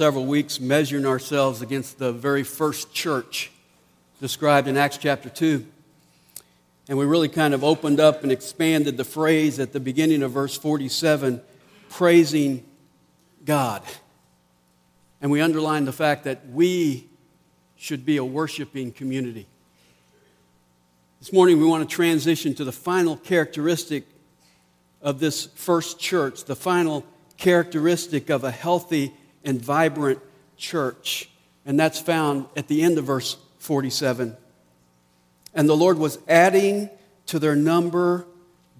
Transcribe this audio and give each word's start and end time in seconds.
several 0.00 0.26
weeks 0.26 0.60
measuring 0.60 1.04
ourselves 1.04 1.60
against 1.60 1.98
the 1.98 2.12
very 2.12 2.44
first 2.44 2.94
church 2.94 3.50
described 4.20 4.68
in 4.68 4.76
Acts 4.76 4.96
chapter 4.96 5.28
2. 5.28 5.66
And 6.88 6.96
we 6.96 7.04
really 7.04 7.28
kind 7.28 7.52
of 7.52 7.64
opened 7.64 7.98
up 7.98 8.22
and 8.22 8.30
expanded 8.30 8.96
the 8.96 9.02
phrase 9.02 9.58
at 9.58 9.72
the 9.72 9.80
beginning 9.80 10.22
of 10.22 10.30
verse 10.30 10.56
47 10.56 11.40
praising 11.88 12.64
God. 13.44 13.82
And 15.20 15.32
we 15.32 15.40
underlined 15.40 15.88
the 15.88 15.92
fact 15.92 16.22
that 16.22 16.48
we 16.48 17.08
should 17.74 18.06
be 18.06 18.18
a 18.18 18.24
worshiping 18.24 18.92
community. 18.92 19.48
This 21.18 21.32
morning, 21.32 21.58
we 21.58 21.66
want 21.66 21.90
to 21.90 21.92
transition 21.92 22.54
to 22.54 22.62
the 22.62 22.70
final 22.70 23.16
characteristic 23.16 24.04
of 25.02 25.18
this 25.18 25.46
first 25.56 25.98
church, 25.98 26.44
the 26.44 26.54
final 26.54 27.04
characteristic 27.36 28.30
of 28.30 28.44
a 28.44 28.52
healthy 28.52 29.12
and 29.44 29.60
vibrant 29.60 30.20
church. 30.56 31.28
And 31.64 31.78
that's 31.78 32.00
found 32.00 32.46
at 32.56 32.68
the 32.68 32.82
end 32.82 32.98
of 32.98 33.04
verse 33.04 33.36
47. 33.58 34.36
And 35.54 35.68
the 35.68 35.76
Lord 35.76 35.98
was 35.98 36.18
adding 36.28 36.90
to 37.26 37.38
their 37.38 37.56
number 37.56 38.26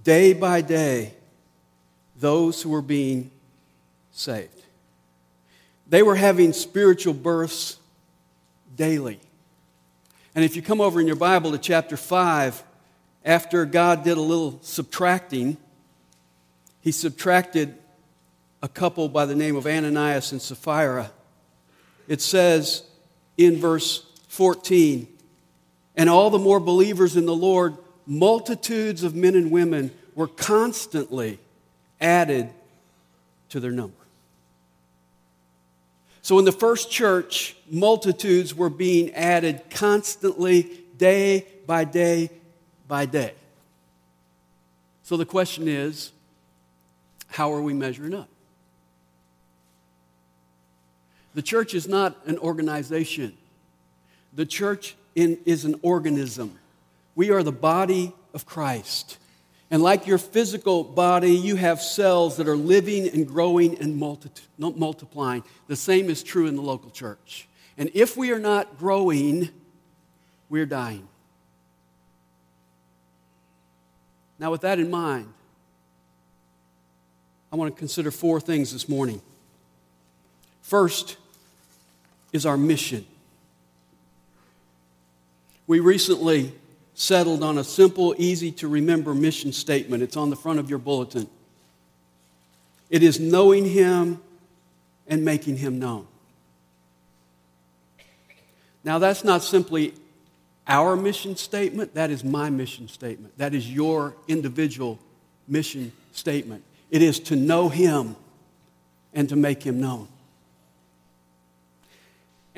day 0.04 0.32
by 0.32 0.60
day 0.60 1.14
those 2.18 2.62
who 2.62 2.70
were 2.70 2.82
being 2.82 3.30
saved. 4.10 4.62
They 5.88 6.02
were 6.02 6.16
having 6.16 6.52
spiritual 6.52 7.14
births 7.14 7.78
daily. 8.77 9.20
And 10.34 10.44
if 10.44 10.56
you 10.56 10.62
come 10.62 10.80
over 10.80 11.00
in 11.00 11.06
your 11.06 11.16
Bible 11.16 11.52
to 11.52 11.58
chapter 11.58 11.96
5, 11.96 12.62
after 13.24 13.64
God 13.64 14.04
did 14.04 14.16
a 14.16 14.22
little 14.22 14.58
subtracting, 14.62 15.56
he 16.80 16.92
subtracted 16.92 17.77
a 18.62 18.68
couple 18.68 19.08
by 19.08 19.24
the 19.26 19.34
name 19.34 19.56
of 19.56 19.66
Ananias 19.66 20.32
and 20.32 20.42
Sapphira. 20.42 21.10
It 22.06 22.20
says 22.20 22.82
in 23.36 23.56
verse 23.56 24.04
14, 24.28 25.06
and 25.96 26.08
all 26.08 26.30
the 26.30 26.38
more 26.38 26.60
believers 26.60 27.16
in 27.16 27.27
the 27.27 27.34
Lord, 27.34 27.77
multitudes 28.06 29.02
of 29.02 29.14
men 29.14 29.34
and 29.34 29.50
women 29.50 29.91
were 30.14 30.28
constantly 30.28 31.38
added 32.00 32.50
to 33.50 33.60
their 33.60 33.70
number. 33.70 33.94
So 36.22 36.38
in 36.38 36.44
the 36.44 36.52
first 36.52 36.90
church, 36.90 37.56
multitudes 37.70 38.55
were 38.55 38.70
being 38.70 39.14
added 39.14 39.62
constantly, 39.70 40.80
day 40.96 41.46
by 41.66 41.84
day 41.84 42.30
by 42.86 43.06
day. 43.06 43.34
So 45.05 45.16
the 45.16 45.24
question 45.24 45.68
is 45.68 46.12
how 47.28 47.52
are 47.52 47.62
we 47.62 47.72
measuring 47.72 48.14
up? 48.14 48.28
The 51.34 51.42
church 51.42 51.74
is 51.74 51.86
not 51.86 52.16
an 52.26 52.38
organization, 52.38 53.36
the 54.34 54.46
church 54.46 54.96
in, 55.14 55.38
is 55.44 55.64
an 55.64 55.76
organism. 55.82 56.58
We 57.14 57.30
are 57.30 57.42
the 57.42 57.52
body 57.52 58.14
of 58.32 58.46
Christ. 58.46 59.18
And 59.70 59.82
like 59.82 60.06
your 60.06 60.18
physical 60.18 60.82
body, 60.82 61.32
you 61.32 61.56
have 61.56 61.82
cells 61.82 62.38
that 62.38 62.48
are 62.48 62.56
living 62.56 63.08
and 63.08 63.26
growing 63.26 63.78
and 63.78 63.96
multi- 63.96 64.30
multiplying. 64.56 65.42
The 65.66 65.76
same 65.76 66.08
is 66.08 66.22
true 66.22 66.46
in 66.46 66.56
the 66.56 66.62
local 66.62 66.90
church. 66.90 67.48
And 67.76 67.90
if 67.92 68.16
we 68.16 68.32
are 68.32 68.38
not 68.38 68.78
growing, 68.78 69.50
we're 70.48 70.66
dying. 70.66 71.06
Now, 74.38 74.50
with 74.50 74.62
that 74.62 74.78
in 74.78 74.90
mind, 74.90 75.32
I 77.52 77.56
want 77.56 77.74
to 77.74 77.78
consider 77.78 78.10
four 78.10 78.40
things 78.40 78.72
this 78.72 78.88
morning. 78.88 79.20
First, 80.69 81.16
is 82.30 82.44
our 82.44 82.58
mission. 82.58 83.06
We 85.66 85.80
recently 85.80 86.52
settled 86.92 87.42
on 87.42 87.56
a 87.56 87.64
simple, 87.64 88.14
easy 88.19 88.52
to 88.52 88.69
remember 88.69 89.14
mission 89.14 89.51
statement. 89.55 90.02
It's 90.02 90.14
on 90.14 90.29
the 90.29 90.36
front 90.36 90.58
of 90.58 90.68
your 90.68 90.79
bulletin. 90.79 91.27
It 92.90 93.02
is 93.02 93.18
knowing 93.18 93.64
Him 93.64 94.20
and 95.06 95.24
making 95.24 95.56
Him 95.56 95.79
known. 95.79 96.06
Now, 98.85 98.98
that's 98.98 99.24
not 99.24 99.42
simply 99.42 99.95
our 100.67 100.96
mission 100.96 101.35
statement, 101.36 101.95
that 101.95 102.11
is 102.11 102.23
my 102.23 102.50
mission 102.50 102.89
statement. 102.89 103.39
That 103.39 103.55
is 103.55 103.73
your 103.73 104.17
individual 104.29 104.98
mission 105.46 105.92
statement. 106.12 106.62
It 106.90 107.00
is 107.00 107.20
to 107.20 107.36
know 107.36 107.70
Him 107.70 108.17
and 109.14 109.30
to 109.30 109.36
make 109.36 109.62
Him 109.62 109.80
known. 109.80 110.08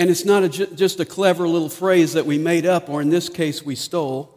And 0.01 0.09
it's 0.09 0.25
not 0.25 0.43
a, 0.43 0.49
just 0.49 0.99
a 0.99 1.05
clever 1.05 1.47
little 1.47 1.69
phrase 1.69 2.15
that 2.15 2.25
we 2.25 2.39
made 2.39 2.65
up, 2.65 2.89
or 2.89 3.03
in 3.03 3.11
this 3.11 3.29
case, 3.29 3.63
we 3.63 3.75
stole. 3.75 4.35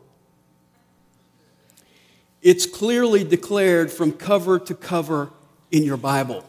It's 2.42 2.66
clearly 2.66 3.24
declared 3.24 3.90
from 3.90 4.12
cover 4.12 4.60
to 4.60 4.76
cover 4.76 5.30
in 5.72 5.84
your 5.84 5.96
Bible. 5.96 6.44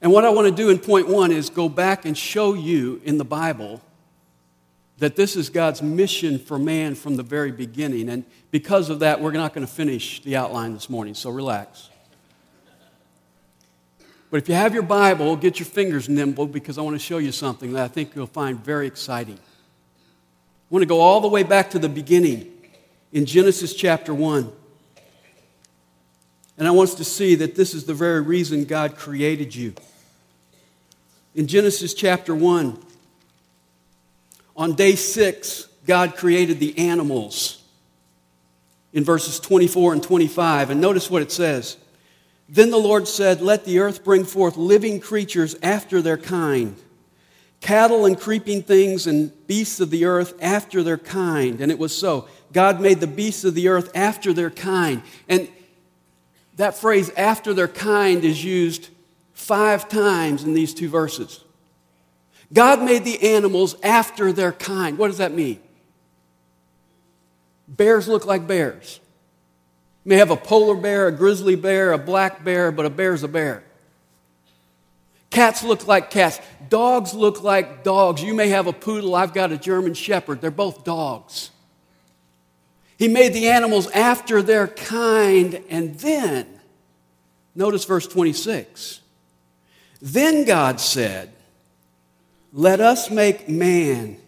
And 0.00 0.10
what 0.10 0.24
I 0.24 0.30
want 0.30 0.48
to 0.48 0.54
do 0.54 0.70
in 0.70 0.78
point 0.78 1.06
one 1.06 1.30
is 1.30 1.50
go 1.50 1.68
back 1.68 2.06
and 2.06 2.16
show 2.16 2.54
you 2.54 3.02
in 3.04 3.18
the 3.18 3.26
Bible 3.26 3.82
that 4.96 5.14
this 5.14 5.36
is 5.36 5.50
God's 5.50 5.82
mission 5.82 6.38
for 6.38 6.58
man 6.58 6.94
from 6.94 7.16
the 7.16 7.22
very 7.22 7.52
beginning. 7.52 8.08
And 8.08 8.24
because 8.50 8.88
of 8.88 9.00
that, 9.00 9.20
we're 9.20 9.32
not 9.32 9.52
going 9.52 9.66
to 9.66 9.70
finish 9.70 10.22
the 10.22 10.34
outline 10.34 10.72
this 10.72 10.88
morning, 10.88 11.12
so 11.12 11.28
relax. 11.28 11.90
But 14.36 14.42
if 14.42 14.50
you 14.50 14.54
have 14.54 14.74
your 14.74 14.82
Bible, 14.82 15.34
get 15.34 15.58
your 15.58 15.64
fingers 15.64 16.10
nimble 16.10 16.46
because 16.46 16.76
I 16.76 16.82
want 16.82 16.94
to 16.94 17.02
show 17.02 17.16
you 17.16 17.32
something 17.32 17.72
that 17.72 17.82
I 17.82 17.88
think 17.88 18.14
you'll 18.14 18.26
find 18.26 18.62
very 18.62 18.86
exciting. 18.86 19.38
I 19.38 19.40
want 20.68 20.82
to 20.82 20.86
go 20.86 21.00
all 21.00 21.22
the 21.22 21.28
way 21.28 21.42
back 21.42 21.70
to 21.70 21.78
the 21.78 21.88
beginning 21.88 22.52
in 23.14 23.24
Genesis 23.24 23.72
chapter 23.72 24.12
1. 24.12 24.52
And 26.58 26.68
I 26.68 26.70
want 26.70 26.90
us 26.90 26.96
to 26.96 27.04
see 27.04 27.34
that 27.36 27.54
this 27.54 27.72
is 27.72 27.86
the 27.86 27.94
very 27.94 28.20
reason 28.20 28.66
God 28.66 28.94
created 28.94 29.54
you. 29.54 29.72
In 31.34 31.46
Genesis 31.46 31.94
chapter 31.94 32.34
1, 32.34 32.78
on 34.54 34.74
day 34.74 34.96
six, 34.96 35.66
God 35.86 36.14
created 36.14 36.60
the 36.60 36.76
animals 36.76 37.64
in 38.92 39.02
verses 39.02 39.40
24 39.40 39.94
and 39.94 40.02
25. 40.02 40.68
And 40.68 40.78
notice 40.78 41.10
what 41.10 41.22
it 41.22 41.32
says. 41.32 41.78
Then 42.48 42.70
the 42.70 42.76
Lord 42.76 43.08
said, 43.08 43.40
Let 43.40 43.64
the 43.64 43.80
earth 43.80 44.04
bring 44.04 44.24
forth 44.24 44.56
living 44.56 45.00
creatures 45.00 45.56
after 45.62 46.00
their 46.00 46.16
kind, 46.16 46.76
cattle 47.60 48.06
and 48.06 48.18
creeping 48.18 48.62
things 48.62 49.06
and 49.06 49.32
beasts 49.46 49.80
of 49.80 49.90
the 49.90 50.04
earth 50.04 50.34
after 50.40 50.82
their 50.82 50.98
kind. 50.98 51.60
And 51.60 51.72
it 51.72 51.78
was 51.78 51.96
so. 51.96 52.28
God 52.52 52.80
made 52.80 53.00
the 53.00 53.06
beasts 53.06 53.44
of 53.44 53.54
the 53.54 53.68
earth 53.68 53.90
after 53.94 54.32
their 54.32 54.50
kind. 54.50 55.02
And 55.28 55.48
that 56.56 56.76
phrase, 56.76 57.10
after 57.16 57.52
their 57.52 57.68
kind, 57.68 58.24
is 58.24 58.42
used 58.44 58.88
five 59.34 59.88
times 59.88 60.44
in 60.44 60.54
these 60.54 60.72
two 60.72 60.88
verses. 60.88 61.44
God 62.52 62.80
made 62.82 63.04
the 63.04 63.34
animals 63.34 63.74
after 63.82 64.32
their 64.32 64.52
kind. 64.52 64.98
What 64.98 65.08
does 65.08 65.18
that 65.18 65.32
mean? 65.32 65.60
Bears 67.68 68.06
look 68.06 68.24
like 68.24 68.46
bears. 68.46 69.00
You 70.06 70.10
may 70.10 70.18
have 70.18 70.30
a 70.30 70.36
polar 70.36 70.76
bear, 70.76 71.08
a 71.08 71.12
grizzly 71.12 71.56
bear, 71.56 71.90
a 71.90 71.98
black 71.98 72.44
bear, 72.44 72.70
but 72.70 72.86
a 72.86 72.90
bear's 72.90 73.24
a 73.24 73.28
bear. 73.28 73.64
Cats 75.30 75.64
look 75.64 75.88
like 75.88 76.10
cats. 76.10 76.38
Dogs 76.68 77.12
look 77.12 77.42
like 77.42 77.82
dogs. 77.82 78.22
You 78.22 78.32
may 78.32 78.50
have 78.50 78.68
a 78.68 78.72
poodle. 78.72 79.16
I've 79.16 79.34
got 79.34 79.50
a 79.50 79.58
German 79.58 79.94
shepherd. 79.94 80.40
They're 80.40 80.52
both 80.52 80.84
dogs. 80.84 81.50
He 82.96 83.08
made 83.08 83.32
the 83.32 83.48
animals 83.48 83.90
after 83.90 84.42
their 84.42 84.68
kind, 84.68 85.60
and 85.68 85.98
then, 85.98 86.46
notice 87.56 87.84
verse 87.84 88.06
26. 88.06 89.00
Then 90.00 90.44
God 90.44 90.78
said, 90.78 91.32
Let 92.52 92.78
us 92.78 93.10
make 93.10 93.48
man 93.48 94.18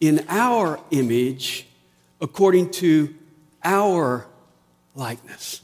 in 0.00 0.24
our 0.30 0.80
image 0.90 1.66
according 2.18 2.70
to 2.70 3.14
our 3.62 4.26
likeness. 4.98 5.62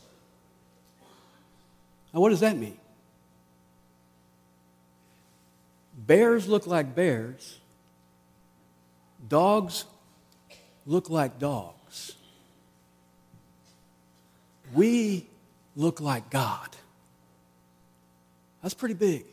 Now, 2.12 2.20
what 2.20 2.30
does 2.30 2.40
that 2.40 2.56
mean? 2.56 2.78
Bears 5.96 6.46
look 6.48 6.66
like 6.66 6.94
bears, 6.94 7.58
dogs 9.28 9.84
look 10.86 11.10
like 11.10 11.38
dogs. 11.38 12.14
We 14.72 15.26
look 15.76 16.00
like 16.00 16.30
God. 16.30 16.68
That's 18.62 18.74
pretty 18.74 18.94
big. 18.94 19.24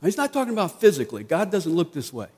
Now, 0.00 0.06
he's 0.06 0.16
not 0.16 0.32
talking 0.32 0.52
about 0.52 0.80
physically. 0.80 1.24
God 1.24 1.50
doesn't 1.50 1.72
look 1.72 1.92
this 1.92 2.12
way. 2.12 2.28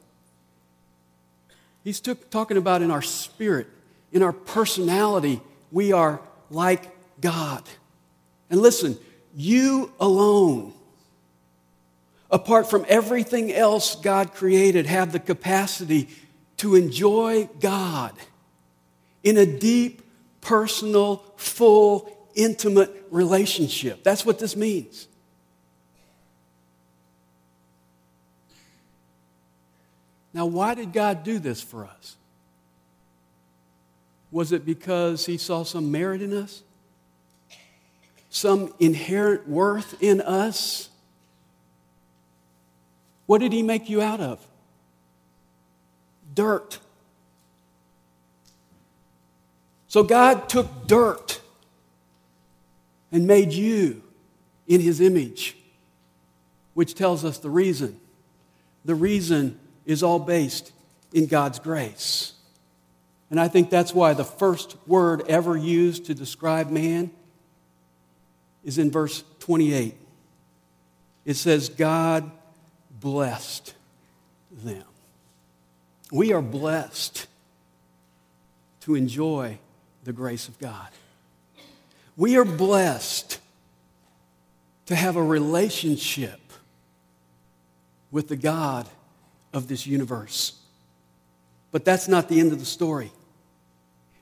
He's 1.84 2.00
talking 2.00 2.56
about 2.56 2.82
in 2.82 2.90
our 2.90 3.02
spirit, 3.02 3.66
in 4.12 4.22
our 4.22 4.32
personality, 4.32 5.40
we 5.72 5.92
are 5.92 6.20
like 6.50 6.90
God. 7.20 7.62
And 8.48 8.60
listen, 8.60 8.98
you 9.34 9.92
alone, 10.00 10.72
apart 12.30 12.68
from 12.68 12.84
everything 12.88 13.52
else 13.52 13.96
God 13.96 14.34
created, 14.34 14.86
have 14.86 15.12
the 15.12 15.20
capacity 15.20 16.08
to 16.58 16.74
enjoy 16.74 17.48
God 17.60 18.14
in 19.22 19.36
a 19.36 19.46
deep, 19.46 20.02
personal, 20.40 21.24
full, 21.36 22.28
intimate 22.34 23.06
relationship. 23.10 24.02
That's 24.02 24.24
what 24.24 24.38
this 24.38 24.56
means. 24.56 25.06
Now, 30.32 30.46
why 30.46 30.74
did 30.74 30.92
God 30.92 31.24
do 31.24 31.38
this 31.38 31.60
for 31.60 31.84
us? 31.84 32.16
Was 34.30 34.52
it 34.52 34.64
because 34.64 35.26
He 35.26 35.36
saw 35.36 35.64
some 35.64 35.90
merit 35.90 36.22
in 36.22 36.32
us? 36.32 36.62
Some 38.28 38.72
inherent 38.78 39.48
worth 39.48 40.00
in 40.02 40.20
us? 40.20 40.88
What 43.26 43.40
did 43.40 43.52
He 43.52 43.62
make 43.62 43.88
you 43.88 44.00
out 44.00 44.20
of? 44.20 44.44
Dirt. 46.34 46.78
So 49.88 50.04
God 50.04 50.48
took 50.48 50.86
dirt 50.86 51.40
and 53.10 53.26
made 53.26 53.52
you 53.52 54.02
in 54.68 54.80
His 54.80 55.00
image, 55.00 55.56
which 56.74 56.94
tells 56.94 57.24
us 57.24 57.38
the 57.38 57.50
reason. 57.50 57.98
The 58.84 58.94
reason 58.94 59.58
is 59.84 60.04
all 60.04 60.20
based 60.20 60.70
in 61.12 61.26
God's 61.26 61.58
grace. 61.58 62.34
And 63.30 63.38
I 63.38 63.46
think 63.46 63.70
that's 63.70 63.94
why 63.94 64.12
the 64.12 64.24
first 64.24 64.76
word 64.86 65.22
ever 65.28 65.56
used 65.56 66.06
to 66.06 66.14
describe 66.14 66.70
man 66.70 67.12
is 68.64 68.76
in 68.76 68.90
verse 68.90 69.22
28. 69.38 69.94
It 71.24 71.34
says, 71.34 71.68
God 71.68 72.30
blessed 72.90 73.74
them. 74.50 74.84
We 76.10 76.32
are 76.32 76.42
blessed 76.42 77.28
to 78.80 78.96
enjoy 78.96 79.58
the 80.02 80.12
grace 80.12 80.48
of 80.48 80.58
God. 80.58 80.88
We 82.16 82.36
are 82.36 82.44
blessed 82.44 83.38
to 84.86 84.96
have 84.96 85.14
a 85.14 85.22
relationship 85.22 86.40
with 88.10 88.26
the 88.26 88.36
God 88.36 88.88
of 89.52 89.68
this 89.68 89.86
universe. 89.86 90.58
But 91.70 91.84
that's 91.84 92.08
not 92.08 92.28
the 92.28 92.40
end 92.40 92.52
of 92.52 92.58
the 92.58 92.64
story. 92.64 93.12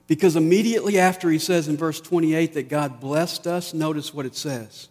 Because 0.09 0.35
immediately 0.35 0.97
after 0.97 1.29
he 1.29 1.37
says 1.37 1.67
in 1.67 1.77
verse 1.77 2.01
28 2.01 2.55
that 2.55 2.67
God 2.67 2.99
blessed 2.99 3.45
us, 3.45 3.75
notice 3.75 4.11
what 4.11 4.25
it 4.25 4.35
says. 4.35 4.89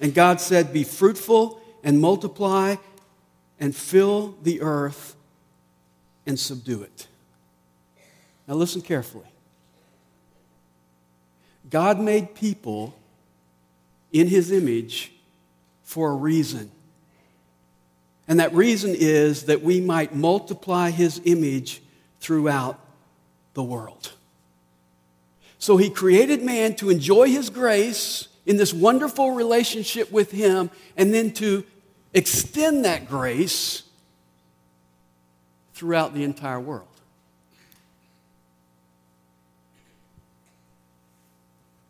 And 0.00 0.14
God 0.14 0.40
said, 0.40 0.72
Be 0.72 0.84
fruitful 0.84 1.60
and 1.84 2.00
multiply 2.00 2.76
and 3.60 3.76
fill 3.76 4.34
the 4.42 4.62
earth 4.62 5.14
and 6.24 6.40
subdue 6.40 6.82
it. 6.82 7.06
Now 8.48 8.54
listen 8.54 8.80
carefully. 8.80 9.26
God 11.68 12.00
made 12.00 12.34
people 12.34 12.98
in 14.12 14.28
his 14.28 14.50
image 14.50 15.12
for 15.82 16.10
a 16.10 16.14
reason. 16.14 16.70
And 18.26 18.40
that 18.40 18.54
reason 18.54 18.94
is 18.96 19.44
that 19.44 19.60
we 19.60 19.82
might 19.82 20.14
multiply 20.14 20.88
his 20.88 21.20
image 21.26 21.82
throughout 22.18 22.80
the 23.52 23.62
world. 23.62 24.12
So 25.62 25.76
he 25.76 25.90
created 25.90 26.42
man 26.42 26.74
to 26.74 26.90
enjoy 26.90 27.28
his 27.28 27.48
grace 27.48 28.26
in 28.46 28.56
this 28.56 28.74
wonderful 28.74 29.30
relationship 29.30 30.10
with 30.10 30.32
him 30.32 30.72
and 30.96 31.14
then 31.14 31.30
to 31.34 31.64
extend 32.12 32.84
that 32.84 33.06
grace 33.06 33.84
throughout 35.72 36.14
the 36.14 36.24
entire 36.24 36.58
world. 36.58 36.88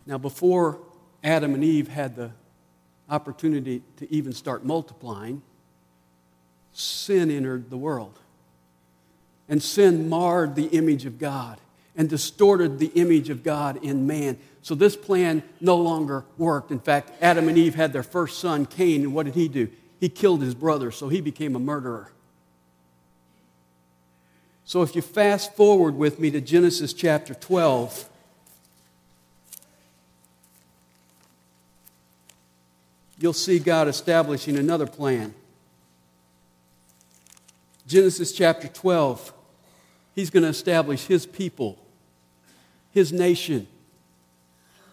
Now, 0.04 0.18
before 0.18 0.78
Adam 1.24 1.54
and 1.54 1.64
Eve 1.64 1.88
had 1.88 2.14
the 2.14 2.32
opportunity 3.08 3.82
to 3.96 4.12
even 4.12 4.34
start 4.34 4.66
multiplying, 4.66 5.40
sin 6.74 7.30
entered 7.30 7.70
the 7.70 7.78
world. 7.78 8.18
And 9.48 9.62
sin 9.62 10.10
marred 10.10 10.56
the 10.56 10.66
image 10.66 11.06
of 11.06 11.18
God 11.18 11.58
and 11.96 12.08
distorted 12.08 12.78
the 12.78 12.92
image 12.94 13.28
of 13.28 13.42
God 13.42 13.82
in 13.84 14.06
man. 14.06 14.38
So 14.62 14.74
this 14.74 14.96
plan 14.96 15.42
no 15.60 15.76
longer 15.76 16.24
worked. 16.38 16.70
In 16.70 16.80
fact, 16.80 17.10
Adam 17.20 17.48
and 17.48 17.58
Eve 17.58 17.74
had 17.74 17.92
their 17.92 18.02
first 18.02 18.38
son, 18.38 18.66
Cain, 18.66 19.02
and 19.02 19.14
what 19.14 19.26
did 19.26 19.34
he 19.34 19.48
do? 19.48 19.68
He 20.00 20.08
killed 20.08 20.42
his 20.42 20.54
brother, 20.54 20.90
so 20.90 21.08
he 21.08 21.20
became 21.20 21.54
a 21.54 21.60
murderer. 21.60 22.12
So 24.64 24.82
if 24.82 24.96
you 24.96 25.02
fast 25.02 25.54
forward 25.54 25.96
with 25.96 26.18
me 26.18 26.30
to 26.30 26.40
Genesis 26.40 26.92
chapter 26.92 27.34
12, 27.34 28.08
you'll 33.18 33.32
see 33.32 33.58
God 33.58 33.86
establishing 33.86 34.56
another 34.56 34.86
plan. 34.86 35.34
Genesis 37.86 38.32
chapter 38.32 38.68
12, 38.68 39.34
he's 40.14 40.30
going 40.30 40.44
to 40.44 40.48
establish 40.48 41.06
his 41.06 41.26
people, 41.26 41.78
his 42.92 43.12
nation. 43.12 43.66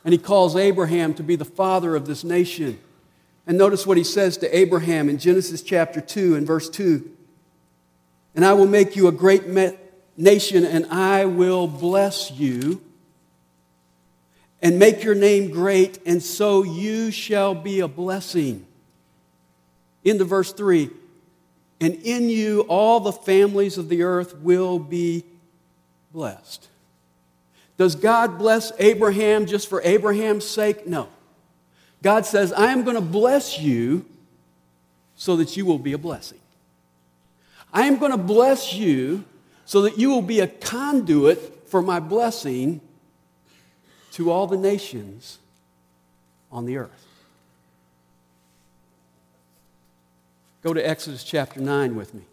And 0.04 0.14
he 0.14 0.18
calls 0.18 0.56
Abraham 0.56 1.14
to 1.16 1.24
be 1.24 1.36
the 1.36 1.46
father 1.46 1.96
of 1.96 2.06
this 2.08 2.24
nation. 2.24 2.80
And 3.46 3.58
notice 3.58 3.86
what 3.86 3.98
he 3.98 4.04
says 4.04 4.38
to 4.38 4.58
Abraham 4.58 5.10
in 5.10 5.18
Genesis 5.18 5.62
chapter 5.62 6.02
2 6.02 6.36
and 6.36 6.48
verse 6.48 6.70
2. 6.70 7.10
And 8.36 8.46
I 8.46 8.54
will 8.54 8.68
make 8.68 8.96
you 8.96 9.08
a 9.08 9.12
great 9.12 9.48
nation, 10.18 10.66
and 10.66 10.86
I 10.88 11.26
will 11.26 11.68
bless 11.68 12.32
you 12.32 12.82
and 14.62 14.78
make 14.78 15.04
your 15.04 15.16
name 15.16 15.52
great, 15.52 16.00
and 16.06 16.22
so 16.22 16.64
you 16.64 17.12
shall 17.12 17.56
be 17.56 17.80
a 17.80 17.88
blessing. 17.88 18.66
Into 20.04 20.26
verse 20.26 20.54
3 20.54 20.90
and 21.82 21.96
in 21.96 22.30
you 22.30 22.62
all 22.62 23.00
the 23.00 23.12
families 23.12 23.78
of 23.78 23.90
the 23.90 24.04
earth 24.04 24.36
will 24.38 24.80
be 24.80 25.24
blessed. 26.12 26.68
Does 27.80 27.96
God 27.96 28.38
bless 28.38 28.74
Abraham 28.78 29.46
just 29.46 29.70
for 29.70 29.82
Abraham's 29.84 30.46
sake? 30.46 30.86
No. 30.86 31.08
God 32.04 32.26
says, 32.26 32.52
I 32.52 32.74
am 32.74 32.84
going 32.84 32.98
to 32.98 33.02
bless 33.02 33.58
you 33.58 34.06
so 35.16 35.38
that 35.38 35.56
you 35.56 35.66
will 35.66 35.80
be 35.80 35.94
a 35.94 35.98
blessing. 35.98 36.40
I 37.72 37.86
am 37.86 37.98
going 37.98 38.12
to 38.12 38.18
bless 38.18 38.74
you 38.74 39.24
so 39.64 39.84
that 39.84 39.98
you 39.98 40.10
will 40.10 40.22
be 40.22 40.42
a 40.42 40.48
conduit 40.48 41.70
for 41.70 41.82
my 41.82 42.02
blessing 42.02 42.82
to 44.12 44.30
all 44.30 44.46
the 44.46 44.58
nations 44.58 45.38
on 46.52 46.66
the 46.66 46.76
earth. 46.76 47.06
Go 50.64 50.74
to 50.74 50.86
Exodus 50.86 51.24
chapter 51.24 51.62
9 51.62 51.96
with 51.96 52.14
me. 52.14 52.24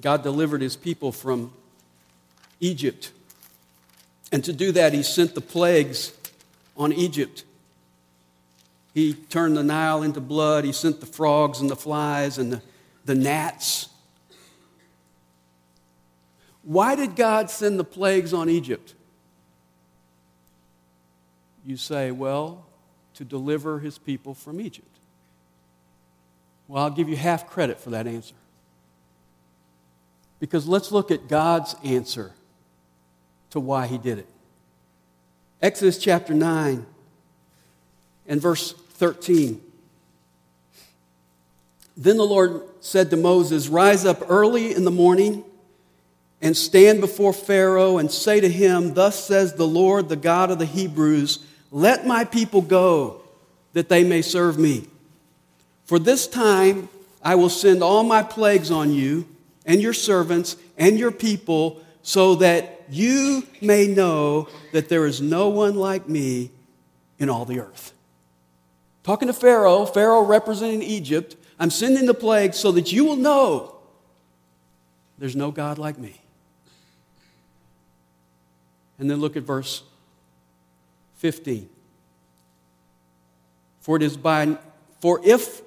God 0.00 0.22
delivered 0.22 0.62
his 0.62 0.76
people 0.76 1.12
from 1.12 1.52
Egypt. 2.60 3.12
And 4.32 4.44
to 4.44 4.52
do 4.52 4.72
that, 4.72 4.92
he 4.92 5.02
sent 5.02 5.34
the 5.34 5.40
plagues 5.40 6.12
on 6.76 6.92
Egypt. 6.92 7.44
He 8.94 9.14
turned 9.14 9.56
the 9.56 9.62
Nile 9.62 10.02
into 10.02 10.20
blood. 10.20 10.64
He 10.64 10.72
sent 10.72 11.00
the 11.00 11.06
frogs 11.06 11.60
and 11.60 11.70
the 11.70 11.76
flies 11.76 12.38
and 12.38 12.52
the, 12.52 12.62
the 13.04 13.14
gnats. 13.14 13.88
Why 16.62 16.94
did 16.94 17.16
God 17.16 17.50
send 17.50 17.78
the 17.78 17.84
plagues 17.84 18.32
on 18.32 18.48
Egypt? 18.48 18.94
you 21.64 21.76
say, 21.76 22.10
well, 22.10 22.66
to 23.14 23.24
deliver 23.24 23.78
his 23.78 23.98
people 23.98 24.34
from 24.34 24.60
Egypt. 24.60 24.86
Well, 26.68 26.82
I'll 26.82 26.90
give 26.90 27.08
you 27.08 27.16
half 27.16 27.48
credit 27.48 27.78
for 27.80 27.90
that 27.90 28.06
answer. 28.06 28.34
Because 30.40 30.66
let's 30.66 30.90
look 30.90 31.10
at 31.10 31.28
God's 31.28 31.76
answer 31.84 32.32
to 33.50 33.60
why 33.60 33.86
he 33.86 33.98
did 33.98 34.18
it. 34.18 34.26
Exodus 35.62 35.98
chapter 35.98 36.32
9 36.32 36.84
and 38.26 38.40
verse 38.40 38.72
13. 38.72 39.60
Then 41.96 42.16
the 42.16 42.24
Lord 42.24 42.62
said 42.80 43.10
to 43.10 43.16
Moses, 43.16 43.68
Rise 43.68 44.06
up 44.06 44.22
early 44.30 44.74
in 44.74 44.84
the 44.84 44.90
morning 44.90 45.44
and 46.40 46.56
stand 46.56 47.02
before 47.02 47.34
Pharaoh 47.34 47.98
and 47.98 48.10
say 48.10 48.40
to 48.40 48.48
him, 48.48 48.94
Thus 48.94 49.22
says 49.22 49.54
the 49.54 49.66
Lord, 49.66 50.08
the 50.08 50.16
God 50.16 50.50
of 50.50 50.58
the 50.58 50.64
Hebrews, 50.64 51.44
let 51.70 52.06
my 52.06 52.24
people 52.24 52.62
go 52.62 53.20
that 53.74 53.90
they 53.90 54.02
may 54.02 54.22
serve 54.22 54.58
me. 54.58 54.86
For 55.84 55.98
this 55.98 56.26
time 56.26 56.88
I 57.22 57.34
will 57.34 57.50
send 57.50 57.82
all 57.82 58.02
my 58.02 58.22
plagues 58.22 58.70
on 58.70 58.92
you 58.92 59.26
and 59.70 59.80
your 59.80 59.92
servants 59.92 60.56
and 60.76 60.98
your 60.98 61.12
people 61.12 61.80
so 62.02 62.34
that 62.34 62.82
you 62.90 63.46
may 63.60 63.86
know 63.86 64.48
that 64.72 64.88
there 64.88 65.06
is 65.06 65.20
no 65.20 65.48
one 65.48 65.76
like 65.76 66.08
me 66.08 66.50
in 67.20 67.30
all 67.30 67.44
the 67.44 67.60
earth. 67.60 67.92
Talking 69.04 69.28
to 69.28 69.32
Pharaoh, 69.32 69.86
Pharaoh 69.86 70.24
representing 70.24 70.82
Egypt, 70.82 71.36
I'm 71.60 71.70
sending 71.70 72.06
the 72.06 72.14
plague 72.14 72.54
so 72.54 72.72
that 72.72 72.90
you 72.90 73.04
will 73.04 73.14
know 73.14 73.76
there's 75.20 75.36
no 75.36 75.52
God 75.52 75.78
like 75.78 75.98
me. 75.98 76.20
And 78.98 79.08
then 79.08 79.20
look 79.20 79.36
at 79.36 79.44
verse 79.44 79.84
15. 81.18 81.68
For 83.82 83.94
it 83.94 84.02
is 84.02 84.16
by 84.16 84.58
for 84.98 85.20
if 85.24 85.62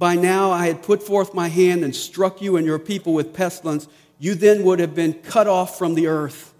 by 0.00 0.16
now 0.16 0.50
I 0.50 0.66
had 0.66 0.82
put 0.82 1.02
forth 1.02 1.34
my 1.34 1.48
hand 1.48 1.84
and 1.84 1.94
struck 1.94 2.40
you 2.40 2.56
and 2.56 2.66
your 2.66 2.78
people 2.78 3.12
with 3.12 3.34
pestilence, 3.34 3.86
you 4.18 4.34
then 4.34 4.64
would 4.64 4.78
have 4.78 4.94
been 4.94 5.12
cut 5.12 5.46
off 5.46 5.76
from 5.76 5.94
the 5.94 6.06
earth. 6.06 6.54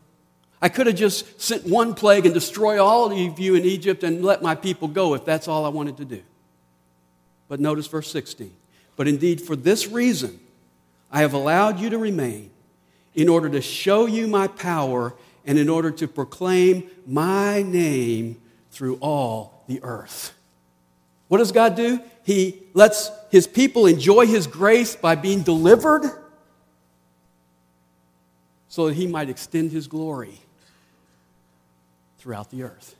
I 0.60 0.68
could 0.68 0.86
have 0.86 0.94
just 0.94 1.40
sent 1.40 1.66
one 1.66 1.94
plague 1.94 2.26
and 2.26 2.34
destroy 2.34 2.84
all 2.84 3.10
of 3.10 3.38
you 3.38 3.54
in 3.54 3.64
Egypt 3.64 4.04
and 4.04 4.22
let 4.22 4.42
my 4.42 4.54
people 4.54 4.88
go 4.88 5.14
if 5.14 5.24
that's 5.24 5.48
all 5.48 5.64
I 5.64 5.70
wanted 5.70 5.96
to 5.96 6.04
do. 6.04 6.22
But 7.48 7.60
notice 7.60 7.86
verse 7.86 8.10
16. 8.10 8.54
But 8.94 9.08
indeed, 9.08 9.40
for 9.40 9.56
this 9.56 9.88
reason, 9.88 10.38
I 11.10 11.22
have 11.22 11.32
allowed 11.32 11.80
you 11.80 11.88
to 11.88 11.98
remain 11.98 12.50
in 13.14 13.30
order 13.30 13.48
to 13.48 13.62
show 13.62 14.04
you 14.04 14.26
my 14.26 14.48
power 14.48 15.14
and 15.46 15.58
in 15.58 15.70
order 15.70 15.90
to 15.92 16.06
proclaim 16.06 16.90
my 17.06 17.62
name 17.62 18.36
through 18.70 18.96
all 18.96 19.64
the 19.66 19.82
earth. 19.82 20.34
What 21.30 21.38
does 21.38 21.52
God 21.52 21.76
do? 21.76 22.00
He 22.24 22.60
lets 22.74 23.08
his 23.30 23.46
people 23.46 23.86
enjoy 23.86 24.26
his 24.26 24.48
grace 24.48 24.96
by 24.96 25.14
being 25.14 25.42
delivered 25.42 26.10
so 28.66 28.88
that 28.88 28.94
he 28.94 29.06
might 29.06 29.30
extend 29.30 29.70
his 29.70 29.86
glory 29.86 30.40
throughout 32.18 32.50
the 32.50 32.64
earth. 32.64 32.96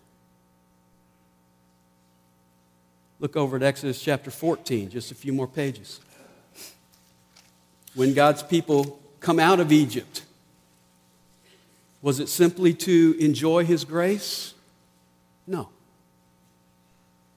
Look 3.18 3.36
over 3.36 3.56
at 3.56 3.64
Exodus 3.64 4.00
chapter 4.00 4.30
14, 4.30 4.90
just 4.90 5.10
a 5.10 5.16
few 5.16 5.32
more 5.32 5.48
pages. 5.48 5.98
When 7.96 8.14
God's 8.14 8.44
people 8.44 9.00
come 9.18 9.40
out 9.40 9.58
of 9.58 9.72
Egypt, 9.72 10.22
was 12.00 12.20
it 12.20 12.28
simply 12.28 12.74
to 12.74 13.16
enjoy 13.18 13.64
his 13.64 13.84
grace? 13.84 14.54
No. 15.48 15.70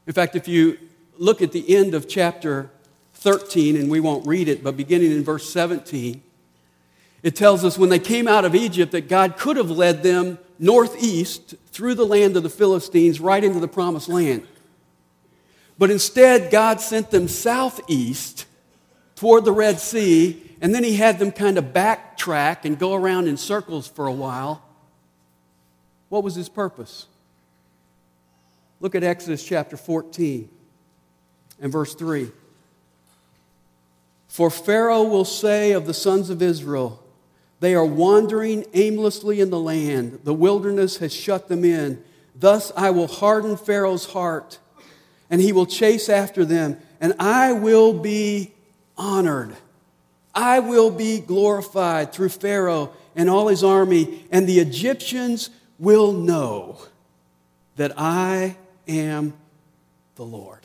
In 0.05 0.13
fact, 0.13 0.35
if 0.35 0.47
you 0.47 0.77
look 1.17 1.41
at 1.41 1.51
the 1.51 1.75
end 1.75 1.93
of 1.93 2.07
chapter 2.07 2.69
13, 3.13 3.75
and 3.77 3.89
we 3.89 3.99
won't 3.99 4.27
read 4.27 4.47
it, 4.47 4.63
but 4.63 4.75
beginning 4.75 5.11
in 5.11 5.23
verse 5.23 5.49
17, 5.51 6.21
it 7.21 7.35
tells 7.35 7.63
us 7.63 7.77
when 7.77 7.89
they 7.89 7.99
came 7.99 8.27
out 8.27 8.43
of 8.43 8.53
Egypt 8.53 8.91
that 8.91 9.07
God 9.07 9.37
could 9.37 9.55
have 9.55 9.71
led 9.71 10.03
them 10.03 10.37
northeast 10.59 11.55
through 11.67 11.95
the 11.95 12.05
land 12.05 12.35
of 12.35 12.43
the 12.43 12.49
Philistines 12.49 13.19
right 13.19 13.43
into 13.43 13.59
the 13.59 13.67
promised 13.67 14.09
land. 14.09 14.45
But 15.77 15.89
instead, 15.89 16.51
God 16.51 16.81
sent 16.81 17.11
them 17.11 17.27
southeast 17.27 18.45
toward 19.15 19.45
the 19.45 19.51
Red 19.51 19.79
Sea, 19.79 20.55
and 20.61 20.75
then 20.75 20.83
He 20.83 20.97
had 20.97 21.17
them 21.17 21.31
kind 21.31 21.57
of 21.57 21.65
backtrack 21.65 22.65
and 22.65 22.77
go 22.77 22.93
around 22.93 23.27
in 23.27 23.37
circles 23.37 23.87
for 23.87 24.05
a 24.05 24.13
while. 24.13 24.61
What 26.09 26.23
was 26.23 26.35
His 26.35 26.49
purpose? 26.49 27.07
Look 28.83 28.95
at 28.95 29.03
Exodus 29.05 29.41
chapter 29.41 29.77
14 29.77 30.49
and 31.61 31.71
verse 31.71 31.95
3. 31.95 32.29
For 34.27 34.49
Pharaoh 34.49 35.03
will 35.03 35.23
say 35.23 35.71
of 35.71 35.87
the 35.87 35.93
sons 35.93 36.29
of 36.29 36.41
Israel, 36.41 37.01
they 37.61 37.75
are 37.75 37.85
wandering 37.85 38.65
aimlessly 38.73 39.39
in 39.39 39.51
the 39.51 39.59
land. 39.59 40.19
The 40.25 40.33
wilderness 40.33 40.97
has 40.97 41.13
shut 41.13 41.47
them 41.47 41.63
in. 41.63 42.03
Thus 42.35 42.73
I 42.75 42.89
will 42.89 43.07
harden 43.07 43.55
Pharaoh's 43.55 44.07
heart, 44.07 44.59
and 45.29 45.39
he 45.39 45.53
will 45.53 45.65
chase 45.65 46.09
after 46.09 46.43
them, 46.43 46.77
and 46.99 47.13
I 47.21 47.53
will 47.53 47.93
be 47.93 48.53
honored. 48.97 49.55
I 50.35 50.59
will 50.59 50.91
be 50.91 51.21
glorified 51.21 52.11
through 52.11 52.29
Pharaoh 52.29 52.91
and 53.15 53.29
all 53.29 53.47
his 53.47 53.63
army, 53.63 54.27
and 54.29 54.45
the 54.45 54.59
Egyptians 54.59 55.51
will 55.79 56.11
know 56.11 56.79
that 57.77 57.93
I 57.97 58.57
am 58.87 59.33
the 60.15 60.25
Lord. 60.25 60.59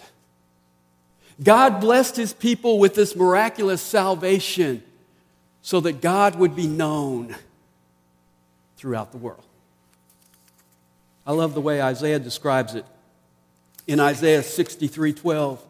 God 1.42 1.80
blessed 1.80 2.16
his 2.16 2.32
people 2.32 2.78
with 2.78 2.94
this 2.94 3.14
miraculous 3.14 3.80
salvation 3.80 4.82
so 5.62 5.80
that 5.80 6.00
God 6.00 6.36
would 6.36 6.56
be 6.56 6.66
known 6.66 7.36
throughout 8.76 9.12
the 9.12 9.18
world. 9.18 9.44
I 11.26 11.32
love 11.32 11.54
the 11.54 11.60
way 11.60 11.80
Isaiah 11.80 12.18
describes 12.18 12.74
it. 12.74 12.86
In 13.86 14.00
Isaiah 14.00 14.42
63 14.42 15.12
12, 15.12 15.64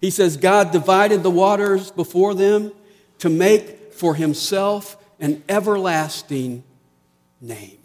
he 0.00 0.10
says, 0.10 0.36
God 0.36 0.70
divided 0.70 1.22
the 1.22 1.30
waters 1.30 1.90
before 1.90 2.34
them 2.34 2.72
to 3.18 3.28
make 3.28 3.92
for 3.92 4.14
himself 4.14 4.96
an 5.20 5.42
everlasting 5.48 6.62
name. 7.40 7.80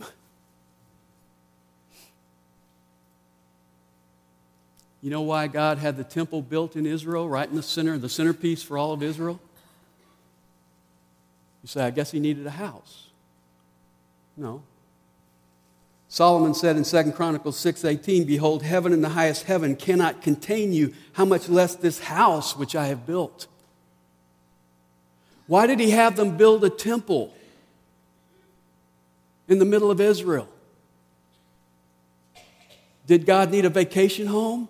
You 5.03 5.09
know 5.09 5.21
why 5.21 5.47
God 5.47 5.79
had 5.79 5.97
the 5.97 6.05
temple 6.05 6.41
built 6.41 6.77
in 6.77 6.85
Israel, 6.85 7.27
right 7.27 7.47
in 7.47 7.57
the 7.57 7.61
center, 7.61 7.97
the 7.97 8.07
centerpiece 8.07 8.63
for 8.63 8.77
all 8.77 8.93
of 8.93 9.03
Israel? 9.03 9.37
You 11.61 11.67
say, 11.67 11.83
I 11.83 11.89
guess 11.89 12.11
he 12.11 12.21
needed 12.21 12.47
a 12.47 12.51
house. 12.51 13.07
No. 14.37 14.63
Solomon 16.07 16.53
said 16.53 16.77
in 16.77 16.85
2 16.85 17.11
Chronicles 17.11 17.57
6:18, 17.57 18.25
Behold, 18.25 18.63
heaven 18.63 18.93
and 18.93 19.03
the 19.03 19.09
highest 19.09 19.43
heaven 19.43 19.75
cannot 19.75 20.21
contain 20.21 20.71
you, 20.71 20.93
how 21.13 21.25
much 21.25 21.49
less 21.49 21.75
this 21.75 21.99
house 21.99 22.55
which 22.55 22.73
I 22.73 22.85
have 22.85 23.05
built. 23.05 23.47
Why 25.47 25.67
did 25.67 25.81
he 25.81 25.89
have 25.89 26.15
them 26.15 26.37
build 26.37 26.63
a 26.63 26.69
temple 26.69 27.33
in 29.49 29.59
the 29.59 29.65
middle 29.65 29.91
of 29.91 29.99
Israel? 29.99 30.47
Did 33.05 33.25
God 33.25 33.51
need 33.51 33.65
a 33.65 33.69
vacation 33.69 34.27
home? 34.27 34.69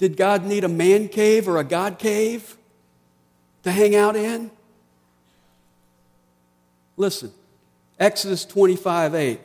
Did 0.00 0.16
God 0.16 0.46
need 0.46 0.64
a 0.64 0.68
man 0.68 1.08
cave 1.08 1.46
or 1.46 1.58
a 1.58 1.64
God 1.64 1.98
cave 1.98 2.56
to 3.64 3.70
hang 3.70 3.94
out 3.94 4.16
in? 4.16 4.50
Listen, 6.96 7.30
Exodus 7.98 8.46
25 8.46 9.14
8. 9.14 9.40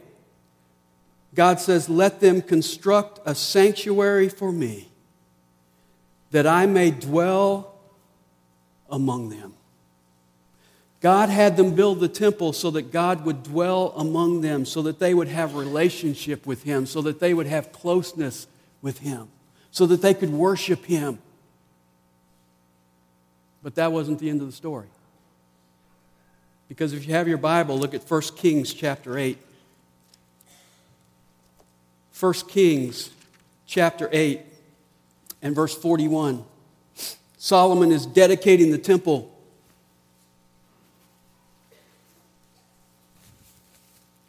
God 1.33 1.59
says, 1.59 1.89
Let 1.89 2.21
them 2.21 2.41
construct 2.41 3.19
a 3.25 3.35
sanctuary 3.35 4.29
for 4.29 4.49
me, 4.49 4.87
that 6.31 6.47
I 6.47 6.67
may 6.67 6.89
dwell 6.89 7.75
among 8.89 9.31
them. 9.31 9.55
God 11.01 11.27
had 11.27 11.57
them 11.57 11.75
build 11.75 11.99
the 11.99 12.07
temple 12.07 12.53
so 12.53 12.71
that 12.71 12.93
God 12.93 13.25
would 13.25 13.43
dwell 13.43 13.93
among 13.97 14.39
them, 14.39 14.65
so 14.65 14.81
that 14.83 14.99
they 14.99 15.13
would 15.13 15.27
have 15.27 15.53
relationship 15.55 16.45
with 16.45 16.63
Him, 16.63 16.85
so 16.85 17.01
that 17.01 17.19
they 17.19 17.33
would 17.33 17.47
have 17.47 17.73
closeness 17.73 18.47
with 18.81 18.99
Him 18.99 19.27
so 19.75 19.85
that 19.85 20.01
they 20.01 20.13
could 20.13 20.31
worship 20.31 20.85
him. 20.85 21.19
But 23.61 23.75
that 23.75 23.91
wasn't 23.91 24.19
the 24.19 24.29
end 24.29 24.39
of 24.39 24.47
the 24.47 24.53
story. 24.53 24.87
Because 26.69 26.93
if 26.93 27.05
you 27.05 27.13
have 27.13 27.27
your 27.27 27.37
Bible, 27.37 27.77
look 27.77 27.93
at 27.93 28.09
1 28.09 28.21
Kings 28.37 28.73
chapter 28.73 29.17
8. 29.17 29.37
1 32.17 32.33
Kings 32.47 33.09
chapter 33.67 34.07
8 34.13 34.39
and 35.41 35.53
verse 35.53 35.75
41. 35.75 36.45
Solomon 37.37 37.91
is 37.91 38.05
dedicating 38.05 38.71
the 38.71 38.77
temple. 38.77 39.29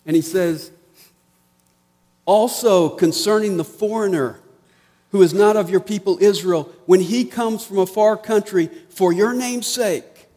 And 0.04 0.16
he 0.16 0.22
says, 0.22 0.72
also 2.24 2.88
concerning 2.88 3.58
the 3.58 3.64
foreigner 3.64 4.40
who 5.16 5.22
is 5.22 5.32
not 5.32 5.56
of 5.56 5.70
your 5.70 5.80
people 5.80 6.18
Israel, 6.20 6.70
when 6.84 7.00
he 7.00 7.24
comes 7.24 7.64
from 7.64 7.78
a 7.78 7.86
far 7.86 8.18
country 8.18 8.66
for 8.90 9.14
your 9.14 9.32
name's 9.32 9.66
sake. 9.66 10.28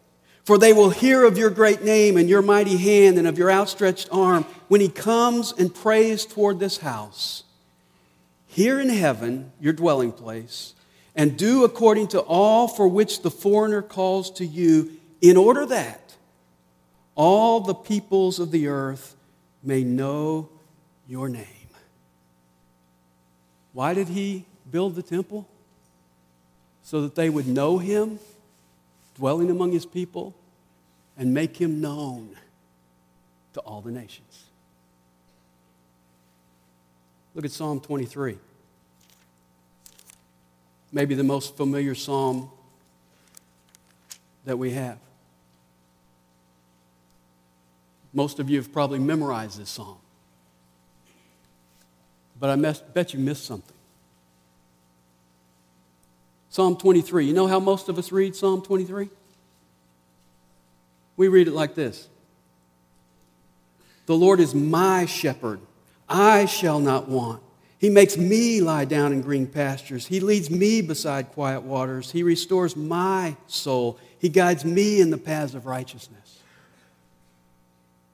For 0.42 0.56
they 0.56 0.72
will 0.72 0.88
hear 0.88 1.24
of 1.26 1.36
your 1.36 1.50
great 1.50 1.82
name 1.82 2.16
and 2.16 2.30
your 2.30 2.40
mighty 2.40 2.78
hand 2.78 3.18
and 3.18 3.26
of 3.26 3.36
your 3.36 3.50
outstretched 3.50 4.08
arm 4.10 4.44
when 4.68 4.80
he 4.80 4.88
comes 4.88 5.52
and 5.52 5.74
prays 5.74 6.24
toward 6.24 6.58
this 6.58 6.78
house. 6.78 7.42
Here 8.46 8.80
in 8.80 8.88
heaven, 8.88 9.52
your 9.60 9.74
dwelling 9.74 10.12
place, 10.12 10.72
and 11.14 11.36
do 11.36 11.62
according 11.62 12.08
to 12.08 12.20
all 12.20 12.66
for 12.66 12.88
which 12.88 13.20
the 13.20 13.30
foreigner 13.30 13.82
calls 13.82 14.30
to 14.32 14.46
you, 14.46 14.92
in 15.20 15.36
order 15.36 15.66
that 15.66 16.14
all 17.14 17.60
the 17.60 17.74
peoples 17.74 18.38
of 18.38 18.50
the 18.50 18.68
earth 18.68 19.14
may 19.62 19.84
know 19.84 20.48
your 21.06 21.28
name. 21.28 21.44
Why 23.74 23.92
did 23.92 24.08
he 24.08 24.46
build 24.70 24.94
the 24.94 25.02
temple 25.02 25.48
so 26.82 27.02
that 27.02 27.14
they 27.14 27.28
would 27.28 27.46
know 27.46 27.78
him, 27.78 28.18
dwelling 29.16 29.50
among 29.50 29.72
his 29.72 29.86
people, 29.86 30.34
and 31.16 31.34
make 31.34 31.56
him 31.56 31.80
known 31.80 32.36
to 33.52 33.60
all 33.60 33.80
the 33.80 33.90
nations. 33.90 34.44
Look 37.34 37.44
at 37.44 37.50
Psalm 37.50 37.80
23. 37.80 38.38
Maybe 40.92 41.14
the 41.14 41.24
most 41.24 41.56
familiar 41.56 41.94
psalm 41.94 42.50
that 44.44 44.56
we 44.56 44.72
have. 44.72 44.98
Most 48.12 48.40
of 48.40 48.50
you 48.50 48.56
have 48.56 48.72
probably 48.72 48.98
memorized 48.98 49.60
this 49.60 49.70
psalm. 49.70 49.98
But 52.40 52.50
I 52.50 52.72
bet 52.92 53.14
you 53.14 53.20
missed 53.20 53.44
something. 53.44 53.76
Psalm 56.50 56.76
23. 56.76 57.26
You 57.26 57.32
know 57.32 57.46
how 57.46 57.60
most 57.60 57.88
of 57.88 57.96
us 57.96 58.12
read 58.12 58.34
Psalm 58.34 58.60
23? 58.60 59.08
We 61.16 61.28
read 61.28 61.48
it 61.48 61.54
like 61.54 61.74
this 61.74 62.08
The 64.06 64.16
Lord 64.16 64.40
is 64.40 64.54
my 64.54 65.06
shepherd, 65.06 65.60
I 66.08 66.44
shall 66.44 66.80
not 66.80 67.08
want. 67.08 67.42
He 67.78 67.88
makes 67.88 68.18
me 68.18 68.60
lie 68.60 68.84
down 68.84 69.14
in 69.14 69.22
green 69.22 69.46
pastures. 69.46 70.06
He 70.06 70.20
leads 70.20 70.50
me 70.50 70.82
beside 70.82 71.32
quiet 71.32 71.62
waters. 71.62 72.10
He 72.10 72.22
restores 72.22 72.76
my 72.76 73.36
soul. 73.46 73.98
He 74.18 74.28
guides 74.28 74.66
me 74.66 75.00
in 75.00 75.08
the 75.08 75.16
paths 75.16 75.54
of 75.54 75.64
righteousness. 75.64 76.40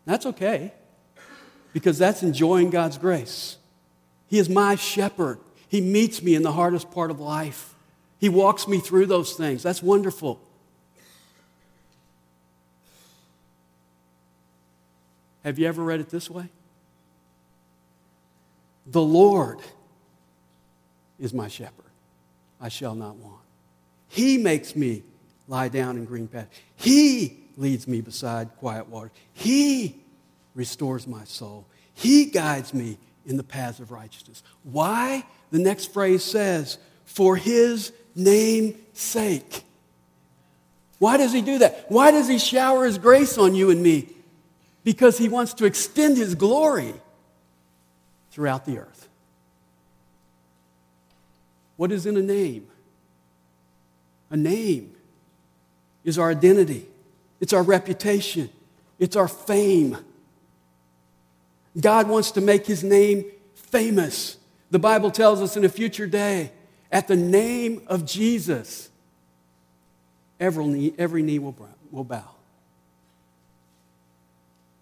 That's 0.04 0.24
okay, 0.26 0.72
because 1.72 1.98
that's 1.98 2.22
enjoying 2.22 2.70
God's 2.70 2.96
grace. 2.96 3.56
He 4.28 4.38
is 4.38 4.48
my 4.48 4.76
shepherd. 4.76 5.40
He 5.68 5.80
meets 5.80 6.22
me 6.22 6.36
in 6.36 6.42
the 6.42 6.52
hardest 6.52 6.92
part 6.92 7.10
of 7.10 7.18
life. 7.18 7.75
He 8.18 8.28
walks 8.28 8.66
me 8.66 8.78
through 8.78 9.06
those 9.06 9.34
things. 9.34 9.62
That's 9.62 9.82
wonderful. 9.82 10.40
Have 15.44 15.58
you 15.58 15.68
ever 15.68 15.82
read 15.84 16.00
it 16.00 16.08
this 16.08 16.28
way? 16.28 16.48
The 18.86 19.02
Lord 19.02 19.60
is 21.18 21.32
my 21.32 21.48
shepherd. 21.48 21.84
I 22.60 22.68
shall 22.68 22.94
not 22.94 23.16
want. 23.16 23.42
He 24.08 24.38
makes 24.38 24.74
me 24.74 25.02
lie 25.48 25.68
down 25.68 25.96
in 25.96 26.04
green 26.04 26.26
pastures. 26.26 26.56
He 26.76 27.44
leads 27.56 27.86
me 27.86 28.00
beside 28.00 28.56
quiet 28.56 28.88
waters. 28.88 29.12
He 29.32 29.96
restores 30.54 31.06
my 31.06 31.24
soul. 31.24 31.66
He 31.94 32.26
guides 32.26 32.72
me 32.72 32.98
in 33.24 33.36
the 33.36 33.44
paths 33.44 33.80
of 33.80 33.90
righteousness. 33.90 34.42
Why? 34.62 35.24
The 35.50 35.58
next 35.58 35.92
phrase 35.92 36.24
says, 36.24 36.78
for 37.04 37.36
his 37.36 37.92
name's 38.16 38.74
sake. 38.94 39.62
Why 40.98 41.18
does 41.18 41.32
he 41.32 41.42
do 41.42 41.58
that? 41.58 41.84
Why 41.88 42.10
does 42.10 42.26
he 42.26 42.38
shower 42.38 42.86
his 42.86 42.98
grace 42.98 43.36
on 43.36 43.54
you 43.54 43.70
and 43.70 43.82
me? 43.82 44.08
Because 44.82 45.18
he 45.18 45.28
wants 45.28 45.54
to 45.54 45.66
extend 45.66 46.16
his 46.16 46.34
glory 46.34 46.94
throughout 48.30 48.64
the 48.64 48.78
earth. 48.78 49.08
What 51.76 51.92
is 51.92 52.06
in 52.06 52.16
a 52.16 52.22
name? 52.22 52.66
A 54.30 54.36
name 54.36 54.94
is 56.04 56.18
our 56.18 56.30
identity, 56.30 56.86
it's 57.40 57.52
our 57.52 57.62
reputation, 57.62 58.48
it's 58.98 59.16
our 59.16 59.28
fame. 59.28 59.98
God 61.78 62.08
wants 62.08 62.30
to 62.32 62.40
make 62.40 62.66
his 62.66 62.82
name 62.82 63.26
famous. 63.54 64.38
The 64.70 64.78
Bible 64.78 65.10
tells 65.10 65.42
us 65.42 65.56
in 65.56 65.64
a 65.64 65.68
future 65.68 66.06
day 66.06 66.52
at 66.90 67.08
the 67.08 67.16
name 67.16 67.82
of 67.86 68.06
Jesus, 68.06 68.88
every 70.38 70.66
knee, 70.66 70.94
every 70.98 71.22
knee 71.22 71.38
will, 71.38 71.56
will 71.90 72.04
bow. 72.04 72.30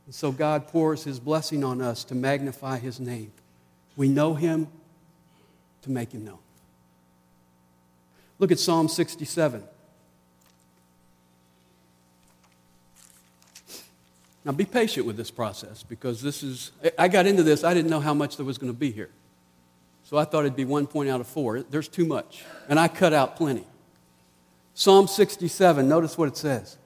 And 0.07 0.15
so 0.15 0.33
God 0.33 0.69
pours 0.69 1.05
his 1.05 1.19
blessing 1.19 1.65
on 1.65 1.81
us 1.81 2.05
to 2.05 2.15
magnify 2.15 2.79
his 2.79 3.01
name. 3.01 3.33
We 3.97 4.09
know 4.09 4.35
him 4.35 4.69
to 5.83 5.91
make 5.91 6.13
him 6.13 6.25
known. 6.25 6.39
Look 8.39 8.53
at 8.53 8.59
Psalm 8.59 8.89
67. 8.89 9.63
Now 14.45 14.53
be 14.53 14.67
patient 14.67 15.07
with 15.07 15.17
this 15.17 15.31
process 15.31 15.83
because 15.83 16.21
this 16.21 16.43
is, 16.43 16.73
I 16.99 17.09
got 17.09 17.27
into 17.27 17.43
this, 17.43 17.65
I 17.65 17.73
didn't 17.73 17.91
know 17.91 18.01
how 18.01 18.13
much 18.13 18.37
there 18.37 18.45
was 18.45 18.59
going 18.59 18.73
to 18.73 18.79
be 18.79 18.91
here. 18.91 19.11
So 20.05 20.19
I 20.19 20.25
thought 20.25 20.41
it'd 20.41 20.57
be 20.57 20.65
one 20.65 20.87
point 20.87 21.09
out 21.09 21.21
of 21.21 21.27
four. 21.27 21.63
There's 21.63 21.89
too 21.89 22.05
much. 22.05 22.45
And 22.69 22.79
I 22.79 22.89
cut 22.89 23.13
out 23.13 23.37
plenty. 23.37 23.67
Psalm 24.75 25.09
67, 25.09 25.89
notice 25.89 26.19
what 26.19 26.29
it 26.29 26.37
says 26.37 26.77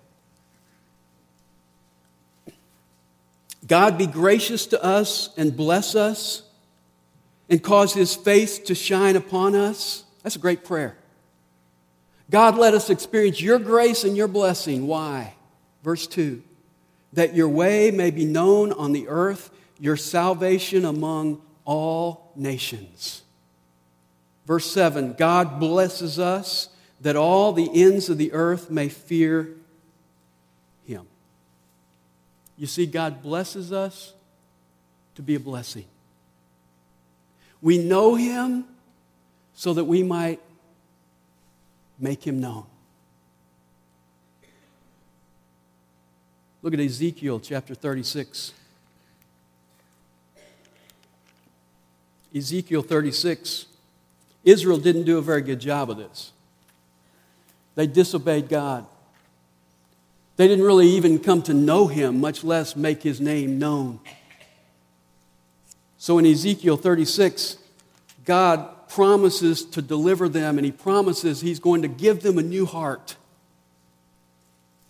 God 3.66 3.98
be 3.98 4.06
gracious 4.06 4.66
to 4.66 4.82
us 4.82 5.30
and 5.36 5.56
bless 5.56 5.94
us 5.94 6.42
and 7.50 7.62
cause 7.62 7.92
his 7.92 8.14
face 8.14 8.58
to 8.60 8.74
shine 8.74 9.16
upon 9.16 9.54
us. 9.54 10.04
That's 10.22 10.36
a 10.36 10.40
great 10.40 10.64
prayer. 10.64 10.96
God, 12.30 12.56
let 12.56 12.74
us 12.74 12.90
experience 12.90 13.40
your 13.40 13.58
grace 13.58 14.04
and 14.04 14.16
your 14.16 14.28
blessing. 14.28 14.86
Why? 14.86 15.34
Verse 15.82 16.06
2 16.06 16.42
that 17.14 17.34
your 17.34 17.48
way 17.48 17.90
may 17.90 18.10
be 18.10 18.26
known 18.26 18.70
on 18.70 18.92
the 18.92 19.08
earth, 19.08 19.50
your 19.80 19.96
salvation 19.96 20.84
among 20.84 21.40
all 21.68 22.32
nations. 22.34 23.22
Verse 24.46 24.68
7 24.72 25.12
God 25.12 25.60
blesses 25.60 26.18
us 26.18 26.70
that 27.02 27.14
all 27.14 27.52
the 27.52 27.70
ends 27.74 28.08
of 28.08 28.16
the 28.16 28.32
earth 28.32 28.70
may 28.70 28.88
fear 28.88 29.50
him. 30.86 31.06
You 32.56 32.66
see, 32.66 32.86
God 32.86 33.22
blesses 33.22 33.70
us 33.70 34.14
to 35.14 35.22
be 35.22 35.34
a 35.34 35.40
blessing. 35.40 35.84
We 37.60 37.76
know 37.76 38.14
him 38.14 38.64
so 39.52 39.74
that 39.74 39.84
we 39.84 40.02
might 40.02 40.40
make 41.98 42.26
him 42.26 42.40
known. 42.40 42.64
Look 46.62 46.72
at 46.72 46.80
Ezekiel 46.80 47.40
chapter 47.40 47.74
36. 47.74 48.54
Ezekiel 52.34 52.82
36. 52.82 53.66
Israel 54.44 54.78
didn't 54.78 55.04
do 55.04 55.18
a 55.18 55.22
very 55.22 55.42
good 55.42 55.60
job 55.60 55.90
of 55.90 55.96
this. 55.96 56.32
They 57.74 57.86
disobeyed 57.86 58.48
God. 58.48 58.86
They 60.36 60.46
didn't 60.46 60.64
really 60.64 60.88
even 60.88 61.18
come 61.18 61.42
to 61.42 61.54
know 61.54 61.86
him, 61.86 62.20
much 62.20 62.44
less 62.44 62.76
make 62.76 63.02
his 63.02 63.20
name 63.20 63.58
known. 63.58 64.00
So 65.96 66.18
in 66.18 66.26
Ezekiel 66.26 66.76
36, 66.76 67.58
God 68.24 68.88
promises 68.88 69.64
to 69.64 69.82
deliver 69.82 70.28
them, 70.28 70.58
and 70.58 70.64
he 70.64 70.72
promises 70.72 71.40
he's 71.40 71.58
going 71.58 71.82
to 71.82 71.88
give 71.88 72.22
them 72.22 72.38
a 72.38 72.42
new 72.42 72.66
heart. 72.66 73.16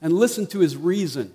And 0.01 0.13
listen 0.13 0.47
to 0.49 0.61
his 0.61 0.77
reason 0.77 1.33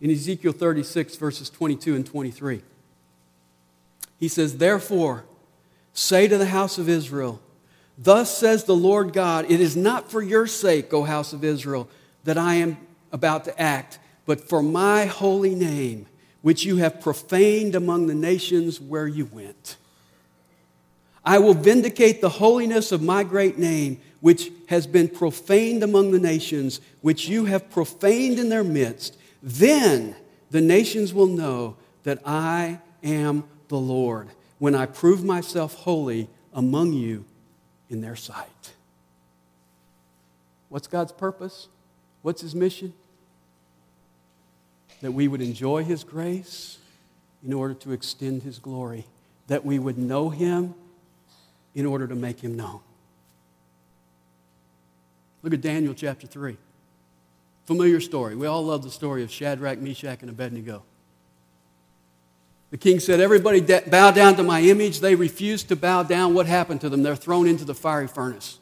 in 0.00 0.10
Ezekiel 0.10 0.52
36, 0.52 1.16
verses 1.16 1.48
22 1.48 1.94
and 1.94 2.04
23. 2.04 2.62
He 4.18 4.28
says, 4.28 4.58
Therefore, 4.58 5.24
say 5.92 6.28
to 6.28 6.36
the 6.36 6.46
house 6.46 6.78
of 6.78 6.88
Israel, 6.88 7.40
Thus 7.96 8.36
says 8.36 8.64
the 8.64 8.76
Lord 8.76 9.12
God, 9.12 9.50
it 9.50 9.60
is 9.60 9.76
not 9.76 10.10
for 10.10 10.22
your 10.22 10.46
sake, 10.46 10.92
O 10.92 11.02
house 11.02 11.32
of 11.32 11.42
Israel, 11.42 11.88
that 12.24 12.38
I 12.38 12.54
am 12.54 12.76
about 13.10 13.44
to 13.46 13.60
act, 13.60 13.98
but 14.26 14.48
for 14.48 14.62
my 14.62 15.06
holy 15.06 15.54
name, 15.54 16.06
which 16.42 16.64
you 16.64 16.76
have 16.76 17.00
profaned 17.00 17.74
among 17.74 18.06
the 18.06 18.14
nations 18.14 18.80
where 18.80 19.06
you 19.06 19.26
went. 19.26 19.76
I 21.24 21.38
will 21.38 21.54
vindicate 21.54 22.20
the 22.20 22.28
holiness 22.28 22.92
of 22.92 23.02
my 23.02 23.24
great 23.24 23.58
name, 23.58 24.00
which 24.20 24.50
has 24.68 24.86
been 24.86 25.08
profaned 25.08 25.82
among 25.82 26.12
the 26.12 26.20
nations, 26.20 26.80
which 27.00 27.28
you 27.28 27.46
have 27.46 27.70
profaned 27.70 28.38
in 28.38 28.48
their 28.48 28.64
midst. 28.64 29.16
Then 29.42 30.14
the 30.50 30.60
nations 30.60 31.12
will 31.12 31.26
know 31.26 31.76
that 32.04 32.20
I 32.24 32.80
am 33.02 33.44
the 33.68 33.78
Lord 33.78 34.28
when 34.58 34.74
I 34.74 34.86
prove 34.86 35.24
myself 35.24 35.74
holy 35.74 36.28
among 36.52 36.92
you 36.92 37.24
in 37.88 38.00
their 38.00 38.16
sight. 38.16 38.72
What's 40.68 40.86
God's 40.86 41.12
purpose? 41.12 41.68
What's 42.22 42.42
His 42.42 42.54
mission? 42.54 42.92
That 45.00 45.12
we 45.12 45.28
would 45.28 45.40
enjoy 45.40 45.84
His 45.84 46.04
grace 46.04 46.78
in 47.44 47.52
order 47.52 47.74
to 47.74 47.92
extend 47.92 48.42
His 48.42 48.58
glory, 48.58 49.06
that 49.46 49.64
we 49.64 49.78
would 49.78 49.96
know 49.96 50.30
Him 50.30 50.74
in 51.74 51.86
order 51.86 52.06
to 52.06 52.14
make 52.14 52.40
Him 52.40 52.56
known. 52.56 52.80
Look 55.42 55.54
at 55.54 55.60
Daniel 55.60 55.94
chapter 55.94 56.26
3. 56.26 56.56
Familiar 57.64 58.00
story. 58.00 58.34
We 58.34 58.46
all 58.46 58.64
love 58.64 58.82
the 58.82 58.90
story 58.90 59.22
of 59.22 59.30
Shadrach, 59.30 59.78
Meshach, 59.78 60.20
and 60.22 60.30
Abednego. 60.30 60.82
The 62.70 62.76
king 62.76 63.00
said, 63.00 63.20
Everybody 63.20 63.60
bow 63.60 64.10
down 64.10 64.36
to 64.36 64.42
my 64.42 64.60
image. 64.60 65.00
They 65.00 65.14
refused 65.14 65.68
to 65.68 65.76
bow 65.76 66.02
down. 66.02 66.34
What 66.34 66.46
happened 66.46 66.80
to 66.82 66.88
them? 66.88 67.02
They're 67.02 67.16
thrown 67.16 67.46
into 67.46 67.64
the 67.64 67.74
fiery 67.74 68.08
furnace. 68.08 68.58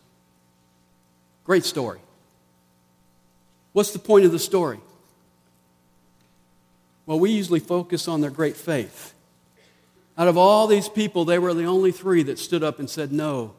Great 1.45 1.65
story. 1.65 2.01
What's 3.73 3.93
the 3.93 3.99
point 3.99 4.25
of 4.25 4.33
the 4.33 4.39
story? 4.39 4.81
Well, 7.05 7.21
we 7.21 7.31
usually 7.31 7.61
focus 7.61 8.09
on 8.09 8.21
their 8.21 8.31
great 8.31 8.57
faith. 8.57 9.15
Out 10.19 10.29
of 10.29 10.37
all 10.37 10.67
these 10.67 10.89
people, 10.89 11.25
they 11.25 11.39
were 11.39 11.55
the 11.55 11.65
only 11.65 11.93
three 11.93 12.23
that 12.25 12.39
stood 12.39 12.63
up 12.63 12.79
and 12.79 12.89
said 12.89 13.13
no 13.13 13.55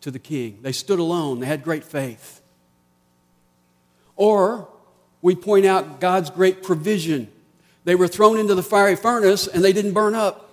to 0.00 0.10
the 0.10 0.18
king. 0.18 0.58
They 0.62 0.72
stood 0.72 0.98
alone, 0.98 1.40
they 1.40 1.46
had 1.46 1.62
great 1.62 1.84
faith. 1.84 2.40
Or 4.16 4.68
we 5.20 5.34
point 5.34 5.66
out 5.66 6.00
God's 6.00 6.30
great 6.30 6.62
provision. 6.62 7.30
They 7.84 7.94
were 7.94 8.08
thrown 8.08 8.38
into 8.38 8.54
the 8.54 8.62
fiery 8.62 8.96
furnace 8.96 9.46
and 9.46 9.64
they 9.64 9.72
didn't 9.72 9.92
burn 9.92 10.14
up. 10.14 10.50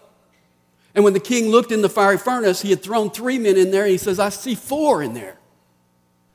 And 0.96 1.04
when 1.04 1.14
the 1.14 1.20
king 1.20 1.50
looked 1.50 1.72
in 1.72 1.82
the 1.82 1.90
fiery 1.90 2.18
furnace, 2.18 2.62
he 2.62 2.72
had 2.72 2.82
thrown 2.82 3.12
three 3.12 3.38
men 3.38 3.56
in 3.56 3.70
there, 3.70 3.84
and 3.84 3.92
he 3.92 4.00
says, 4.00 4.20
I 4.20 4.30
see 4.30 4.56
four 4.56 5.04
in 5.04 5.14
there. 5.14 5.38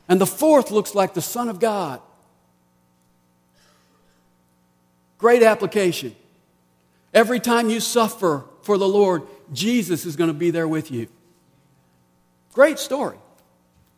And 0.08 0.20
the 0.20 0.26
fourth 0.26 0.70
looks 0.70 0.94
like 0.94 1.14
the 1.14 1.20
Son 1.20 1.48
of 1.48 1.58
God. 1.58 2.00
Great 5.18 5.42
application. 5.42 6.14
Every 7.12 7.40
time 7.40 7.70
you 7.70 7.80
suffer 7.80 8.44
for 8.62 8.78
the 8.78 8.86
Lord, 8.86 9.22
Jesus 9.52 10.06
is 10.06 10.14
going 10.14 10.30
to 10.30 10.34
be 10.34 10.52
there 10.52 10.68
with 10.68 10.92
you. 10.92 11.08
Great 12.52 12.78
story. 12.78 13.16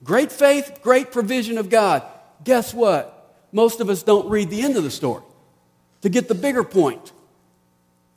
Great 0.02 0.32
faith, 0.32 0.78
great 0.82 1.12
provision 1.12 1.58
of 1.58 1.68
God. 1.68 2.02
Guess 2.42 2.72
what? 2.72 3.36
Most 3.52 3.80
of 3.80 3.90
us 3.90 4.02
don't 4.02 4.30
read 4.30 4.48
the 4.48 4.62
end 4.62 4.78
of 4.78 4.82
the 4.82 4.90
story 4.90 5.22
to 6.04 6.10
get 6.10 6.28
the 6.28 6.34
bigger 6.34 6.62
point. 6.62 7.12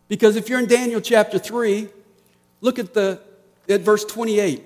Because 0.09 0.35
if 0.35 0.49
you're 0.49 0.59
in 0.59 0.67
Daniel 0.67 0.99
chapter 0.99 1.39
3, 1.39 1.87
look 2.59 2.79
at, 2.79 2.93
the, 2.93 3.21
at 3.69 3.79
verse 3.79 4.03
28. 4.03 4.59
It 4.59 4.65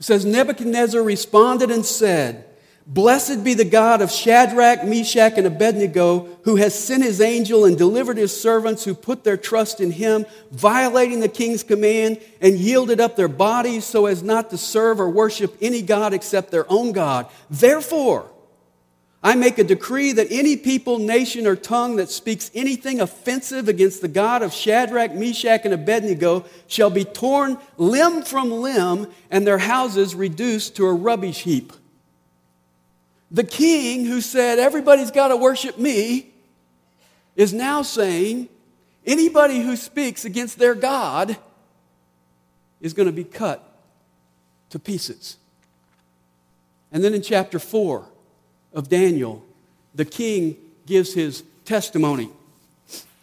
says, 0.00 0.26
Nebuchadnezzar 0.26 1.02
responded 1.02 1.70
and 1.70 1.86
said, 1.86 2.44
Blessed 2.86 3.42
be 3.42 3.54
the 3.54 3.64
God 3.64 4.02
of 4.02 4.10
Shadrach, 4.10 4.84
Meshach, 4.84 5.38
and 5.38 5.46
Abednego, 5.46 6.28
who 6.42 6.56
has 6.56 6.78
sent 6.78 7.02
his 7.02 7.22
angel 7.22 7.64
and 7.64 7.78
delivered 7.78 8.18
his 8.18 8.38
servants 8.38 8.84
who 8.84 8.92
put 8.92 9.24
their 9.24 9.38
trust 9.38 9.80
in 9.80 9.92
him, 9.92 10.26
violating 10.50 11.20
the 11.20 11.28
king's 11.28 11.62
command, 11.62 12.20
and 12.42 12.58
yielded 12.58 13.00
up 13.00 13.16
their 13.16 13.28
bodies 13.28 13.86
so 13.86 14.04
as 14.04 14.22
not 14.22 14.50
to 14.50 14.58
serve 14.58 15.00
or 15.00 15.08
worship 15.08 15.56
any 15.62 15.80
God 15.80 16.12
except 16.12 16.50
their 16.50 16.70
own 16.70 16.92
God. 16.92 17.28
Therefore, 17.48 18.30
I 19.24 19.34
make 19.36 19.58
a 19.58 19.64
decree 19.64 20.12
that 20.12 20.26
any 20.30 20.54
people, 20.54 20.98
nation, 20.98 21.46
or 21.46 21.56
tongue 21.56 21.96
that 21.96 22.10
speaks 22.10 22.50
anything 22.54 23.00
offensive 23.00 23.68
against 23.68 24.02
the 24.02 24.08
God 24.08 24.42
of 24.42 24.52
Shadrach, 24.52 25.14
Meshach, 25.14 25.62
and 25.64 25.72
Abednego 25.72 26.44
shall 26.66 26.90
be 26.90 27.06
torn 27.06 27.56
limb 27.78 28.22
from 28.22 28.50
limb 28.50 29.10
and 29.30 29.46
their 29.46 29.56
houses 29.56 30.14
reduced 30.14 30.76
to 30.76 30.84
a 30.84 30.92
rubbish 30.92 31.44
heap. 31.44 31.72
The 33.30 33.44
king 33.44 34.04
who 34.04 34.20
said, 34.20 34.58
Everybody's 34.58 35.10
got 35.10 35.28
to 35.28 35.38
worship 35.38 35.78
me, 35.78 36.30
is 37.34 37.54
now 37.54 37.80
saying, 37.80 38.50
Anybody 39.06 39.60
who 39.60 39.74
speaks 39.76 40.26
against 40.26 40.58
their 40.58 40.74
God 40.74 41.38
is 42.82 42.92
going 42.92 43.06
to 43.06 43.12
be 43.12 43.24
cut 43.24 43.66
to 44.68 44.78
pieces. 44.78 45.38
And 46.92 47.02
then 47.02 47.14
in 47.14 47.22
chapter 47.22 47.58
4 47.58 48.06
of 48.74 48.88
Daniel, 48.88 49.42
the 49.94 50.04
king 50.04 50.56
gives 50.86 51.14
his 51.14 51.44
testimony. 51.64 52.30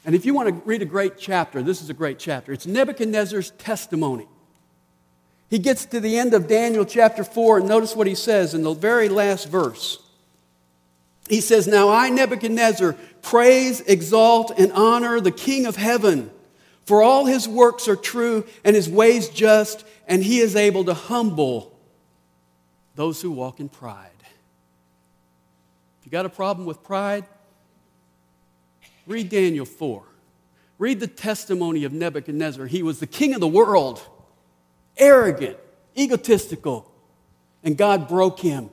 And 0.06 0.16
if 0.16 0.26
you 0.26 0.34
want 0.34 0.50
to 0.50 0.54
read 0.66 0.82
a 0.82 0.86
great 0.86 1.18
chapter, 1.18 1.62
this 1.62 1.82
is 1.82 1.90
a 1.90 1.94
great 1.94 2.18
chapter. 2.18 2.52
It's 2.52 2.66
Nebuchadnezzar's 2.66 3.52
testimony. 3.52 4.28
He 5.50 5.60
gets 5.60 5.86
to 5.88 6.00
the 6.00 6.18
end 6.18 6.34
of 6.34 6.48
Daniel 6.48 6.86
chapter 6.86 7.24
4, 7.24 7.60
and 7.60 7.68
notice 7.68 7.96
what 7.96 8.08
he 8.08 8.16
says 8.16 8.54
in 8.54 8.64
the 8.64 8.74
very 8.74 9.10
last 9.10 9.50
verse. 9.50 10.00
He 11.30 11.42
says, 11.42 11.68
Now 11.68 11.90
I, 11.90 12.10
Nebuchadnezzar, 12.10 12.96
praise, 13.22 13.82
exalt, 13.82 14.58
and 14.58 14.72
honor 14.72 15.20
the 15.20 15.32
King 15.32 15.66
of 15.66 15.76
heaven, 15.76 16.32
for 16.86 17.04
all 17.04 17.26
his 17.26 17.48
works 17.48 17.88
are 17.88 17.96
true 17.96 18.46
and 18.64 18.76
his 18.76 18.90
ways 18.90 19.30
just, 19.30 19.86
and 20.08 20.24
he 20.24 20.40
is 20.40 20.56
able 20.56 20.86
to 20.86 20.94
humble 20.94 21.78
those 22.96 23.22
who 23.22 23.32
walk 23.32 23.60
in 23.60 23.70
pride. 23.70 24.10
You 26.12 26.18
got 26.18 26.26
a 26.26 26.30
problem 26.30 26.68
with 26.68 26.84
pride, 26.84 27.24
read 29.08 29.30
Daniel 29.30 29.64
4. 29.64 30.04
Read 30.78 31.00
the 31.00 31.08
testimony 31.08 31.86
of 31.86 31.94
Nebuchadnezzar. 31.94 32.66
He 32.66 32.84
was 32.84 33.00
the 33.00 33.08
king 33.08 33.34
of 33.34 33.40
the 33.40 33.48
world 33.48 34.06
arrogant, 34.98 35.56
egotistical, 35.98 36.92
and 37.64 37.78
God 37.78 38.10
broke 38.10 38.42
him. 38.42 38.72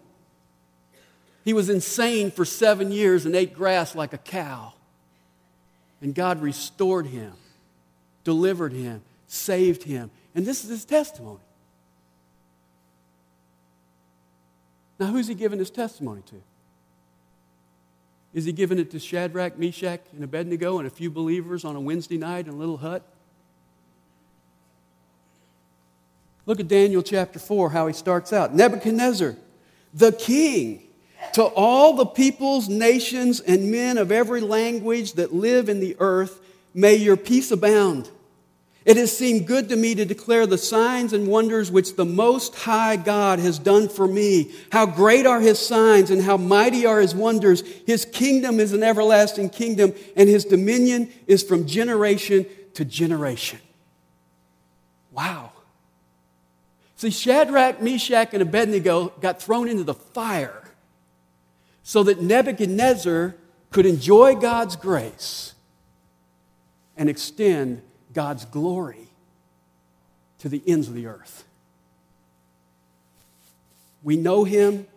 He 1.44 1.52
was 1.52 1.70
insane 1.70 2.32
for 2.32 2.44
seven 2.44 2.90
years 2.90 3.24
and 3.24 3.36
ate 3.36 3.54
grass 3.54 3.94
like 3.94 4.12
a 4.12 4.18
cow. 4.18 4.72
And 6.02 6.16
God 6.16 6.42
restored 6.42 7.06
him, 7.06 7.34
delivered 8.24 8.72
him, 8.72 9.00
saved 9.28 9.84
him. 9.84 10.10
And 10.34 10.44
this 10.44 10.64
is 10.64 10.70
his 10.70 10.84
testimony. 10.84 11.38
Now, 14.98 15.06
who's 15.06 15.28
he 15.28 15.36
giving 15.36 15.60
his 15.60 15.70
testimony 15.70 16.22
to? 16.22 16.42
Is 18.34 18.44
he 18.44 18.52
giving 18.52 18.78
it 18.78 18.90
to 18.90 18.98
Shadrach, 18.98 19.58
Meshach, 19.58 20.00
and 20.12 20.22
Abednego 20.22 20.78
and 20.78 20.86
a 20.86 20.90
few 20.90 21.10
believers 21.10 21.64
on 21.64 21.76
a 21.76 21.80
Wednesday 21.80 22.18
night 22.18 22.46
in 22.46 22.54
a 22.54 22.56
little 22.56 22.76
hut? 22.76 23.02
Look 26.46 26.60
at 26.60 26.68
Daniel 26.68 27.02
chapter 27.02 27.38
4, 27.38 27.70
how 27.70 27.86
he 27.86 27.92
starts 27.92 28.32
out. 28.32 28.54
Nebuchadnezzar, 28.54 29.36
the 29.92 30.12
king, 30.12 30.82
to 31.34 31.42
all 31.44 31.94
the 31.94 32.06
peoples, 32.06 32.68
nations, 32.68 33.40
and 33.40 33.70
men 33.70 33.98
of 33.98 34.10
every 34.10 34.40
language 34.40 35.14
that 35.14 35.34
live 35.34 35.68
in 35.68 35.80
the 35.80 35.96
earth, 35.98 36.40
may 36.72 36.94
your 36.94 37.16
peace 37.16 37.50
abound. 37.50 38.10
It 38.88 38.96
has 38.96 39.14
seemed 39.14 39.46
good 39.46 39.68
to 39.68 39.76
me 39.76 39.94
to 39.96 40.06
declare 40.06 40.46
the 40.46 40.56
signs 40.56 41.12
and 41.12 41.26
wonders 41.26 41.70
which 41.70 41.94
the 41.94 42.06
Most 42.06 42.54
High 42.54 42.96
God 42.96 43.38
has 43.38 43.58
done 43.58 43.86
for 43.90 44.08
me. 44.08 44.50
How 44.72 44.86
great 44.86 45.26
are 45.26 45.42
His 45.42 45.58
signs 45.58 46.10
and 46.10 46.22
how 46.22 46.38
mighty 46.38 46.86
are 46.86 46.98
His 46.98 47.14
wonders. 47.14 47.60
His 47.86 48.06
kingdom 48.06 48.58
is 48.58 48.72
an 48.72 48.82
everlasting 48.82 49.50
kingdom, 49.50 49.92
and 50.16 50.26
His 50.26 50.46
dominion 50.46 51.12
is 51.26 51.42
from 51.42 51.66
generation 51.66 52.46
to 52.72 52.84
generation. 52.86 53.58
Wow. 55.12 55.52
See, 56.96 57.10
Shadrach, 57.10 57.82
Meshach, 57.82 58.32
and 58.32 58.40
Abednego 58.40 59.08
got 59.20 59.42
thrown 59.42 59.68
into 59.68 59.84
the 59.84 59.92
fire 59.92 60.64
so 61.82 62.02
that 62.04 62.22
Nebuchadnezzar 62.22 63.34
could 63.70 63.84
enjoy 63.84 64.34
God's 64.34 64.76
grace 64.76 65.52
and 66.96 67.10
extend 67.10 67.82
God's 68.18 68.46
glory 68.46 69.06
to 70.40 70.48
the 70.48 70.60
ends 70.66 70.88
of 70.88 70.94
the 70.94 71.06
earth. 71.06 71.44
We 74.02 74.16
know 74.16 74.42
him 74.42 74.88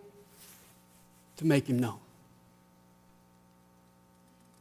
to 1.37 1.45
make 1.45 1.67
him 1.67 1.77
known. 1.77 1.99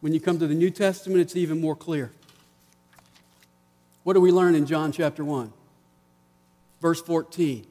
When 0.02 0.12
you 0.12 0.20
come 0.20 0.38
to 0.40 0.46
the 0.46 0.54
New 0.54 0.68
Testament, 0.68 1.22
it's 1.22 1.36
even 1.36 1.58
more 1.58 1.74
clear. 1.74 2.12
What 4.02 4.12
do 4.12 4.20
we 4.20 4.30
learn 4.30 4.54
in 4.54 4.66
John 4.66 4.92
chapter 4.92 5.24
1? 5.24 5.50
Verse 6.82 7.00
14 7.00 7.64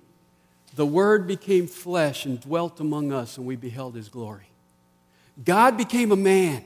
The 0.73 0.87
Word 0.87 1.27
became 1.27 1.67
flesh 1.67 2.25
and 2.25 2.41
dwelt 2.41 2.79
among 2.79 3.13
us, 3.13 3.37
and 3.37 3.45
we 3.45 3.55
beheld 3.55 3.93
His 3.93 4.09
glory. 4.09 4.49
God 5.45 5.77
became 5.77 6.11
a 6.11 6.15
man. 6.15 6.63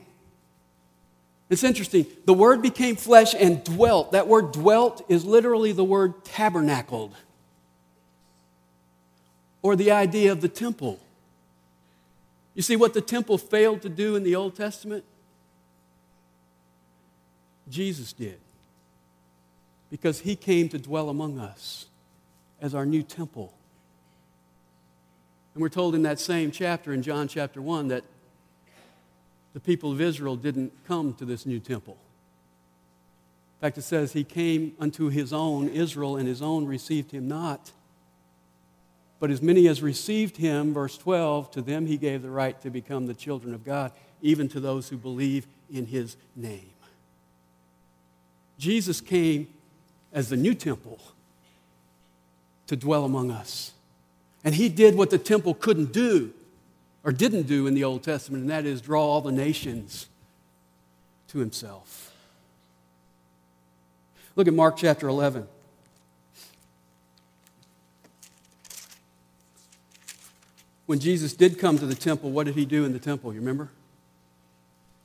It's 1.50 1.62
interesting. 1.62 2.06
The 2.24 2.34
Word 2.34 2.62
became 2.62 2.96
flesh 2.96 3.34
and 3.34 3.62
dwelt. 3.62 4.12
That 4.12 4.26
word 4.28 4.52
dwelt 4.52 5.04
is 5.08 5.24
literally 5.24 5.72
the 5.72 5.84
word 5.84 6.24
tabernacled, 6.24 7.14
or 9.62 9.76
the 9.76 9.90
idea 9.90 10.32
of 10.32 10.40
the 10.40 10.48
temple. 10.48 10.98
You 12.54 12.62
see 12.62 12.76
what 12.76 12.94
the 12.94 13.00
temple 13.00 13.36
failed 13.36 13.82
to 13.82 13.88
do 13.88 14.14
in 14.14 14.22
the 14.22 14.36
Old 14.36 14.56
Testament? 14.56 15.04
Jesus 17.68 18.12
did. 18.12 18.38
Because 19.90 20.20
he 20.20 20.36
came 20.36 20.68
to 20.70 20.78
dwell 20.78 21.08
among 21.08 21.38
us 21.38 21.86
as 22.60 22.74
our 22.74 22.86
new 22.86 23.02
temple. 23.02 23.52
And 25.54 25.62
we're 25.62 25.68
told 25.68 25.94
in 25.94 26.02
that 26.02 26.20
same 26.20 26.50
chapter, 26.50 26.92
in 26.92 27.02
John 27.02 27.28
chapter 27.28 27.62
1, 27.62 27.88
that 27.88 28.04
the 29.54 29.60
people 29.60 29.90
of 29.90 30.00
Israel 30.00 30.36
didn't 30.36 30.72
come 30.86 31.14
to 31.14 31.24
this 31.24 31.46
new 31.46 31.58
temple. 31.58 31.96
In 33.58 33.66
fact, 33.66 33.78
it 33.78 33.82
says, 33.82 34.12
He 34.12 34.24
came 34.24 34.74
unto 34.78 35.08
His 35.08 35.32
own, 35.32 35.68
Israel, 35.68 36.16
and 36.16 36.28
His 36.28 36.42
own 36.42 36.66
received 36.66 37.12
Him 37.12 37.26
not. 37.26 37.72
But 39.20 39.30
as 39.30 39.40
many 39.40 39.68
as 39.68 39.80
received 39.80 40.36
Him, 40.36 40.74
verse 40.74 40.98
12, 40.98 41.52
to 41.52 41.62
them 41.62 41.86
He 41.86 41.96
gave 41.96 42.20
the 42.20 42.30
right 42.30 42.60
to 42.60 42.68
become 42.68 43.06
the 43.06 43.14
children 43.14 43.54
of 43.54 43.64
God, 43.64 43.92
even 44.20 44.48
to 44.48 44.60
those 44.60 44.88
who 44.90 44.98
believe 44.98 45.46
in 45.72 45.86
His 45.86 46.16
name. 46.36 46.70
Jesus 48.58 49.00
came 49.00 49.48
as 50.12 50.28
the 50.28 50.36
new 50.36 50.54
temple 50.54 50.98
to 52.66 52.76
dwell 52.76 53.04
among 53.04 53.30
us. 53.30 53.72
And 54.42 54.54
he 54.54 54.68
did 54.68 54.94
what 54.94 55.10
the 55.10 55.18
temple 55.18 55.54
couldn't 55.54 55.92
do 55.92 56.32
or 57.04 57.12
didn't 57.12 57.42
do 57.42 57.66
in 57.66 57.74
the 57.74 57.84
Old 57.84 58.02
Testament, 58.02 58.42
and 58.42 58.50
that 58.50 58.64
is 58.64 58.80
draw 58.80 59.02
all 59.02 59.20
the 59.20 59.32
nations 59.32 60.08
to 61.28 61.38
himself. 61.38 62.12
Look 64.36 64.48
at 64.48 64.54
Mark 64.54 64.76
chapter 64.76 65.06
11. 65.06 65.46
When 70.86 70.98
Jesus 70.98 71.34
did 71.34 71.58
come 71.58 71.78
to 71.78 71.86
the 71.86 71.94
temple, 71.94 72.30
what 72.30 72.46
did 72.46 72.56
he 72.56 72.64
do 72.64 72.84
in 72.84 72.92
the 72.92 72.98
temple? 72.98 73.32
You 73.32 73.40
remember? 73.40 73.70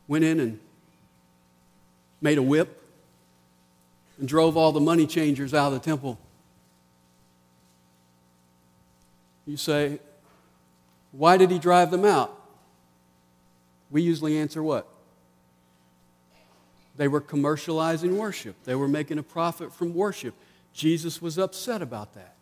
Went 0.07 0.23
in 0.23 0.39
and 0.39 0.59
made 2.21 2.37
a 2.37 2.41
whip 2.41 2.81
and 4.17 4.27
drove 4.27 4.57
all 4.57 4.71
the 4.71 4.79
money 4.79 5.05
changers 5.05 5.53
out 5.53 5.67
of 5.67 5.73
the 5.73 5.79
temple. 5.79 6.19
You 9.45 9.57
say, 9.57 9.99
why 11.11 11.37
did 11.37 11.51
he 11.51 11.59
drive 11.59 11.91
them 11.91 12.05
out? 12.05 12.35
We 13.89 14.01
usually 14.01 14.37
answer 14.37 14.61
what? 14.61 14.87
They 16.97 17.07
were 17.07 17.21
commercializing 17.21 18.17
worship, 18.17 18.55
they 18.65 18.75
were 18.75 18.87
making 18.87 19.17
a 19.17 19.23
profit 19.23 19.73
from 19.73 19.93
worship. 19.93 20.35
Jesus 20.73 21.21
was 21.21 21.37
upset 21.39 21.81
about 21.81 22.13
that. 22.13 22.35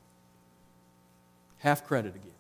Half 1.60 1.86
credit 1.88 2.14
again. 2.14 2.32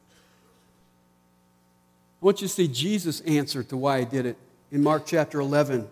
I 2.21 2.25
want 2.25 2.41
you 2.41 2.47
to 2.47 2.53
see 2.53 2.67
Jesus' 2.67 3.21
answer 3.21 3.63
to 3.63 3.77
why 3.77 3.99
he 3.99 4.05
did 4.05 4.25
it 4.25 4.37
in 4.71 4.83
Mark 4.83 5.05
chapter 5.05 5.39
11 5.39 5.87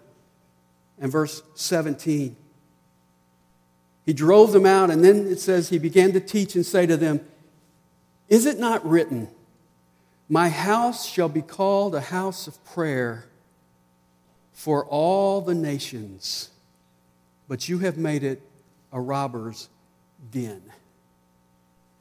and 0.99 1.11
verse 1.11 1.43
17. 1.55 2.35
He 4.05 4.13
drove 4.13 4.51
them 4.51 4.65
out, 4.65 4.89
and 4.91 5.03
then 5.03 5.27
it 5.27 5.39
says 5.39 5.69
he 5.69 5.79
began 5.79 6.11
to 6.13 6.19
teach 6.19 6.55
and 6.55 6.65
say 6.65 6.85
to 6.85 6.97
them, 6.97 7.21
Is 8.27 8.45
it 8.45 8.59
not 8.59 8.85
written, 8.85 9.29
My 10.27 10.49
house 10.49 11.05
shall 11.05 11.29
be 11.29 11.41
called 11.41 11.93
a 11.93 12.01
house 12.01 12.47
of 12.47 12.63
prayer 12.65 13.25
for 14.53 14.85
all 14.85 15.41
the 15.41 15.53
nations, 15.53 16.49
but 17.47 17.69
you 17.69 17.79
have 17.79 17.97
made 17.97 18.23
it 18.23 18.41
a 18.91 18.99
robber's 18.99 19.69
den? 20.31 20.63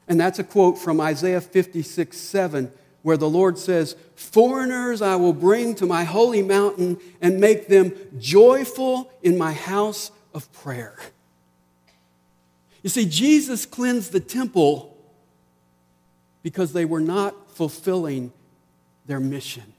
And 0.09 0.19
that's 0.19 0.39
a 0.39 0.45
quote 0.45 0.79
from 0.79 1.01
Isaiah 1.01 1.41
56 1.41 2.17
7 2.17 2.73
where 3.03 3.17
the 3.19 3.29
Lord 3.29 3.59
says, 3.59 3.97
Foreigners 4.17 5.03
I 5.03 5.17
will 5.17 5.35
bring 5.35 5.75
to 5.75 5.87
my 5.87 6.05
holy 6.05 6.41
mountain 6.41 6.99
and 7.21 7.39
make 7.39 7.69
them 7.69 7.93
joyful 8.19 9.13
in 9.23 9.37
my 9.37 9.53
house 9.53 10.11
of 10.33 10.51
prayer. 10.53 10.97
You 12.83 12.89
see, 12.89 13.05
Jesus 13.05 13.67
cleansed 13.67 14.13
the 14.13 14.21
temple 14.21 14.97
because 16.43 16.73
they 16.73 16.87
were 16.87 17.01
not 17.01 17.35
fulfilling 17.55 18.33
their 19.07 19.21
mission. 19.21 19.73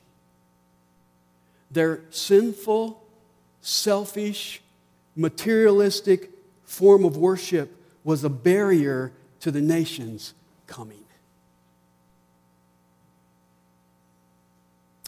Their 1.71 2.01
sinful, 2.09 3.03
selfish, 3.61 4.61
materialistic 5.15 6.31
form 6.63 7.05
of 7.05 7.17
worship 7.17 7.75
was 8.03 8.23
a 8.23 8.29
barrier 8.29 9.11
to 9.41 9.51
the 9.51 9.61
nations 9.61 10.33
coming. 10.67 11.03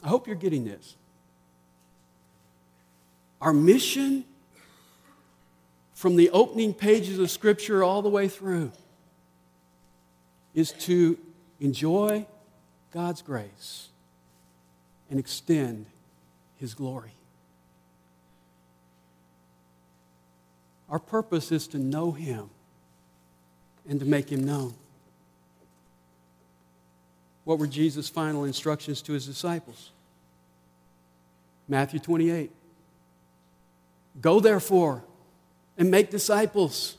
I 0.04 0.10
hope 0.10 0.28
you're 0.28 0.36
getting 0.36 0.66
this. 0.66 0.96
Our 3.42 3.54
mission 3.54 4.26
from 5.94 6.16
the 6.16 6.30
opening 6.30 6.74
pages 6.74 7.20
of 7.20 7.32
Scripture 7.32 7.84
all 7.84 8.02
the 8.02 8.10
way 8.10 8.28
through 8.28 8.72
is 10.54 10.72
to 10.72 11.18
enjoy 11.60 12.26
God's 12.98 13.22
grace 13.22 13.90
and 15.12 15.20
extend 15.20 15.86
His 16.56 16.74
glory. 16.74 17.12
Our 20.90 20.98
purpose 20.98 21.52
is 21.52 21.68
to 21.68 21.78
know 21.78 22.12
Him 22.12 22.50
and 23.88 24.00
to 24.00 24.06
make 24.08 24.32
Him 24.32 24.44
known. 24.44 24.74
What 27.44 27.60
were 27.60 27.68
Jesus' 27.68 28.10
final 28.10 28.46
instructions 28.46 29.04
to 29.04 29.14
his 29.14 29.28
disciples? 29.28 29.92
Matthew 31.68 32.00
28. 32.00 32.50
Go 34.20 34.40
therefore 34.40 35.04
and 35.78 35.92
make 35.92 36.10
disciples. 36.10 36.98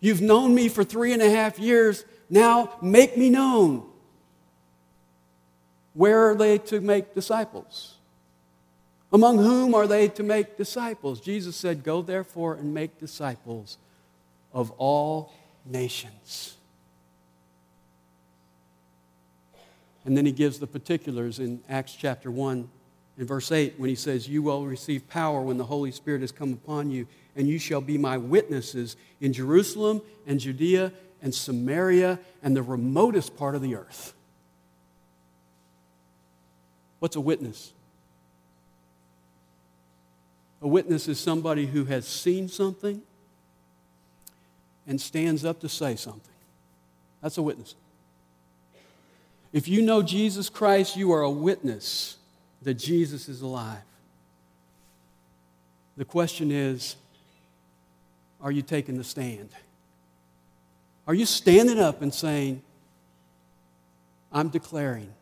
You've 0.00 0.22
known 0.22 0.56
me 0.56 0.68
for 0.68 0.82
three 0.82 1.12
and 1.12 1.22
a 1.22 1.30
half 1.30 1.60
years. 1.60 2.04
Now 2.28 2.76
make 2.82 3.16
me 3.16 3.30
known. 3.30 3.84
Where 5.94 6.30
are 6.30 6.34
they 6.34 6.58
to 6.58 6.80
make 6.80 7.14
disciples? 7.14 7.94
Among 9.12 9.38
whom 9.38 9.74
are 9.74 9.86
they 9.86 10.08
to 10.08 10.22
make 10.22 10.56
disciples? 10.56 11.20
Jesus 11.20 11.56
said, 11.56 11.84
Go 11.84 12.02
therefore 12.02 12.54
and 12.54 12.74
make 12.74 12.98
disciples 12.98 13.78
of 14.52 14.70
all 14.72 15.32
nations. 15.64 16.56
And 20.04 20.16
then 20.16 20.26
he 20.26 20.32
gives 20.32 20.58
the 20.58 20.66
particulars 20.66 21.38
in 21.38 21.60
Acts 21.68 21.94
chapter 21.94 22.30
1 22.30 22.68
in 23.18 23.26
verse 23.26 23.50
8 23.50 23.74
when 23.78 23.88
he 23.88 23.96
says, 23.96 24.28
You 24.28 24.42
will 24.42 24.66
receive 24.66 25.08
power 25.08 25.40
when 25.40 25.56
the 25.56 25.64
Holy 25.64 25.90
Spirit 25.90 26.20
has 26.20 26.30
come 26.30 26.52
upon 26.52 26.90
you, 26.90 27.06
and 27.34 27.48
you 27.48 27.58
shall 27.58 27.80
be 27.80 27.98
my 27.98 28.16
witnesses 28.18 28.96
in 29.20 29.32
Jerusalem 29.32 30.02
and 30.26 30.38
Judea 30.38 30.92
and 31.22 31.34
Samaria 31.34 32.18
and 32.42 32.56
the 32.56 32.62
remotest 32.62 33.36
part 33.36 33.54
of 33.54 33.62
the 33.62 33.74
earth. 33.74 34.14
What's 36.98 37.16
a 37.16 37.20
witness? 37.20 37.72
A 40.62 40.68
witness 40.68 41.08
is 41.08 41.20
somebody 41.20 41.66
who 41.66 41.84
has 41.84 42.06
seen 42.06 42.48
something 42.48 43.02
and 44.86 45.00
stands 45.00 45.44
up 45.44 45.60
to 45.60 45.68
say 45.68 45.96
something. 45.96 46.22
That's 47.22 47.38
a 47.38 47.42
witness. 47.42 47.74
If 49.52 49.68
you 49.68 49.82
know 49.82 50.02
Jesus 50.02 50.48
Christ, 50.48 50.96
you 50.96 51.12
are 51.12 51.22
a 51.22 51.30
witness 51.30 52.16
that 52.62 52.74
Jesus 52.74 53.28
is 53.28 53.42
alive. 53.42 53.78
The 55.96 56.04
question 56.04 56.50
is 56.50 56.96
are 58.40 58.52
you 58.52 58.62
taking 58.62 58.98
the 58.98 59.04
stand? 59.04 59.48
Are 61.06 61.14
you 61.14 61.24
standing 61.24 61.78
up 61.78 62.02
and 62.02 62.12
saying, 62.12 62.62
I'm 64.32 64.48
declaring 64.48 65.12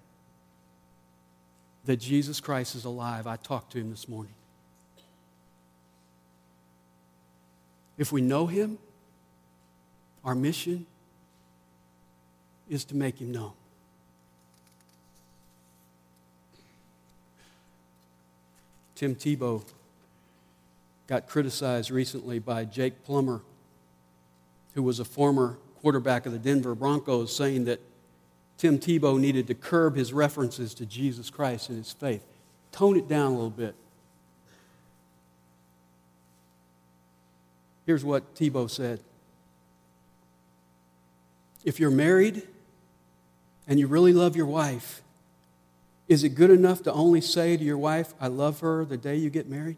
that 1.84 1.98
Jesus 1.98 2.40
Christ 2.40 2.74
is 2.74 2.86
alive? 2.86 3.26
I 3.26 3.36
talked 3.36 3.72
to 3.72 3.78
him 3.78 3.90
this 3.90 4.08
morning. 4.08 4.32
If 7.98 8.12
we 8.12 8.22
know 8.22 8.46
him, 8.46 8.78
our 10.24 10.34
mission 10.34 10.86
is 12.68 12.84
to 12.86 12.96
make 12.96 13.20
him 13.20 13.30
known. 13.30 13.52
Tim 18.94 19.14
Tebow 19.14 19.62
got 21.06 21.28
criticized 21.28 21.90
recently 21.90 22.38
by 22.38 22.64
Jake 22.64 23.04
Plummer, 23.04 23.42
who 24.74 24.82
was 24.82 24.98
a 24.98 25.04
former 25.04 25.58
quarterback 25.84 26.24
of 26.24 26.32
the 26.32 26.38
Denver 26.38 26.74
Broncos, 26.74 27.36
saying 27.36 27.66
that 27.66 27.78
Tim 28.56 28.78
Tebow 28.78 29.20
needed 29.20 29.46
to 29.48 29.54
curb 29.54 29.96
his 29.96 30.14
references 30.14 30.72
to 30.72 30.86
Jesus 30.86 31.28
Christ 31.28 31.68
and 31.68 31.76
his 31.76 31.92
faith. 31.92 32.24
Tone 32.72 32.96
it 32.96 33.06
down 33.06 33.32
a 33.32 33.34
little 33.34 33.50
bit. 33.50 33.74
Here's 37.84 38.02
what 38.02 38.34
Tebow 38.34 38.70
said 38.70 39.00
If 41.66 41.78
you're 41.78 41.90
married 41.90 42.48
and 43.68 43.78
you 43.78 43.86
really 43.86 44.14
love 44.14 44.36
your 44.36 44.46
wife, 44.46 45.02
is 46.08 46.24
it 46.24 46.30
good 46.30 46.48
enough 46.48 46.82
to 46.84 46.92
only 46.94 47.20
say 47.20 47.58
to 47.58 47.62
your 47.62 47.76
wife, 47.76 48.14
I 48.18 48.28
love 48.28 48.60
her 48.60 48.86
the 48.86 48.96
day 48.96 49.16
you 49.16 49.28
get 49.28 49.50
married? 49.50 49.76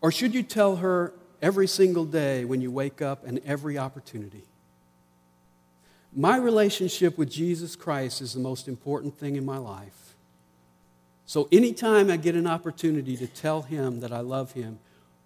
Or 0.00 0.12
should 0.12 0.36
you 0.36 0.44
tell 0.44 0.76
her 0.76 1.12
every 1.46 1.68
single 1.68 2.04
day 2.04 2.44
when 2.44 2.60
you 2.60 2.72
wake 2.72 3.00
up 3.00 3.24
and 3.24 3.40
every 3.46 3.78
opportunity? 3.78 4.42
My 6.12 6.36
relationship 6.36 7.16
with 7.16 7.30
Jesus 7.30 7.76
Christ 7.76 8.20
is 8.20 8.32
the 8.32 8.40
most 8.40 8.66
important 8.66 9.16
thing 9.16 9.36
in 9.36 9.44
my 9.44 9.58
life. 9.58 10.16
So 11.24 11.46
anytime 11.52 12.10
I 12.10 12.16
get 12.16 12.34
an 12.34 12.48
opportunity 12.48 13.16
to 13.18 13.28
tell 13.28 13.62
him 13.62 14.00
that 14.00 14.10
I 14.10 14.20
love 14.20 14.52
him, 14.52 14.80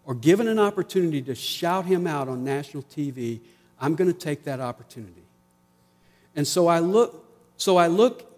or 0.04 0.14
given 0.14 0.46
an 0.46 0.58
opportunity 0.58 1.22
to 1.22 1.34
shout 1.34 1.86
him 1.86 2.06
out 2.06 2.28
on 2.28 2.44
national 2.44 2.82
TV, 2.82 3.40
I'm 3.80 3.94
going 3.94 4.12
to 4.12 4.18
take 4.18 4.44
that 4.44 4.60
opportunity. 4.60 5.24
And 6.36 6.46
so 6.46 6.66
I 6.66 6.80
look, 6.80 7.24
so 7.56 7.78
I 7.78 7.86
look 7.86 8.30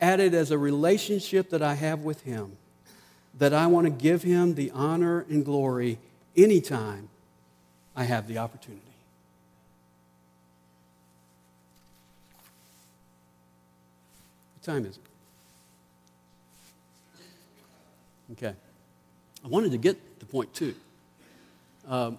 at 0.00 0.18
it 0.18 0.34
as 0.34 0.50
a 0.50 0.58
relationship 0.58 1.50
that 1.50 1.62
I 1.62 1.74
have 1.74 2.00
with 2.00 2.22
Him, 2.22 2.56
that 3.38 3.54
I 3.54 3.68
want 3.68 3.84
to 3.86 3.92
give 3.92 4.24
Him 4.24 4.56
the 4.56 4.72
honor 4.72 5.24
and 5.28 5.44
glory 5.44 6.00
anytime 6.36 7.08
I 7.94 8.04
have 8.04 8.26
the 8.26 8.38
opportunity. 8.38 8.82
What 14.54 14.62
time 14.62 14.86
is 14.86 14.96
it? 14.96 15.02
Okay. 18.32 18.54
I 19.44 19.48
wanted 19.48 19.72
to 19.72 19.78
get 19.78 20.20
to 20.20 20.26
point 20.26 20.54
two. 20.54 20.74
Um, 21.86 22.18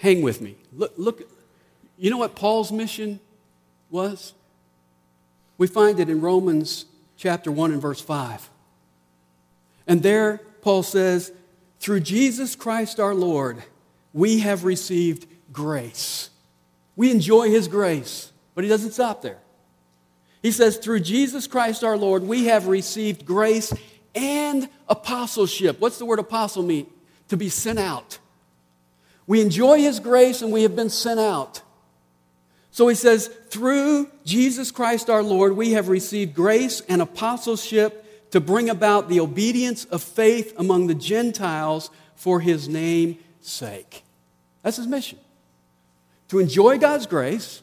hang 0.00 0.22
with 0.22 0.40
me. 0.40 0.56
Look, 0.72 0.92
look, 0.96 1.22
you 1.96 2.10
know 2.10 2.18
what 2.18 2.34
Paul's 2.34 2.72
mission 2.72 3.20
was? 3.90 4.34
We 5.56 5.66
find 5.66 6.00
it 6.00 6.10
in 6.10 6.20
Romans 6.20 6.86
chapter 7.16 7.52
1 7.52 7.72
and 7.72 7.80
verse 7.80 8.00
5. 8.00 8.50
And 9.86 10.02
there, 10.02 10.38
Paul 10.62 10.82
says, 10.82 11.32
through 11.78 12.00
Jesus 12.00 12.56
Christ 12.56 12.98
our 12.98 13.14
Lord, 13.14 13.62
we 14.14 14.38
have 14.38 14.64
received 14.64 15.26
grace. 15.52 16.30
We 16.96 17.10
enjoy 17.10 17.50
his 17.50 17.68
grace, 17.68 18.32
but 18.54 18.64
he 18.64 18.70
doesn't 18.70 18.92
stop 18.92 19.20
there. 19.20 19.40
He 20.40 20.52
says, 20.52 20.78
through 20.78 21.00
Jesus 21.00 21.46
Christ 21.46 21.84
our 21.84 21.96
Lord, 21.96 22.22
we 22.22 22.44
have 22.46 22.68
received 22.68 23.26
grace 23.26 23.72
and 24.14 24.68
apostleship. 24.88 25.80
What's 25.80 25.98
the 25.98 26.06
word 26.06 26.20
apostle 26.20 26.62
mean? 26.62 26.86
To 27.28 27.36
be 27.36 27.48
sent 27.48 27.78
out. 27.78 28.18
We 29.26 29.40
enjoy 29.40 29.80
his 29.80 30.00
grace 30.00 30.42
and 30.42 30.52
we 30.52 30.62
have 30.62 30.76
been 30.76 30.90
sent 30.90 31.18
out. 31.18 31.62
So 32.70 32.86
he 32.88 32.94
says, 32.94 33.28
through 33.48 34.10
Jesus 34.24 34.70
Christ 34.70 35.10
our 35.10 35.22
Lord, 35.22 35.56
we 35.56 35.72
have 35.72 35.88
received 35.88 36.34
grace 36.34 36.80
and 36.82 37.02
apostleship 37.02 38.30
to 38.30 38.40
bring 38.40 38.68
about 38.68 39.08
the 39.08 39.20
obedience 39.20 39.86
of 39.86 40.02
faith 40.02 40.52
among 40.56 40.86
the 40.86 40.94
Gentiles 40.94 41.90
for 42.14 42.40
his 42.40 42.68
name's 42.68 43.16
sake. 43.40 44.03
That's 44.64 44.78
his 44.78 44.88
mission. 44.88 45.18
To 46.28 46.40
enjoy 46.40 46.78
God's 46.78 47.06
grace 47.06 47.62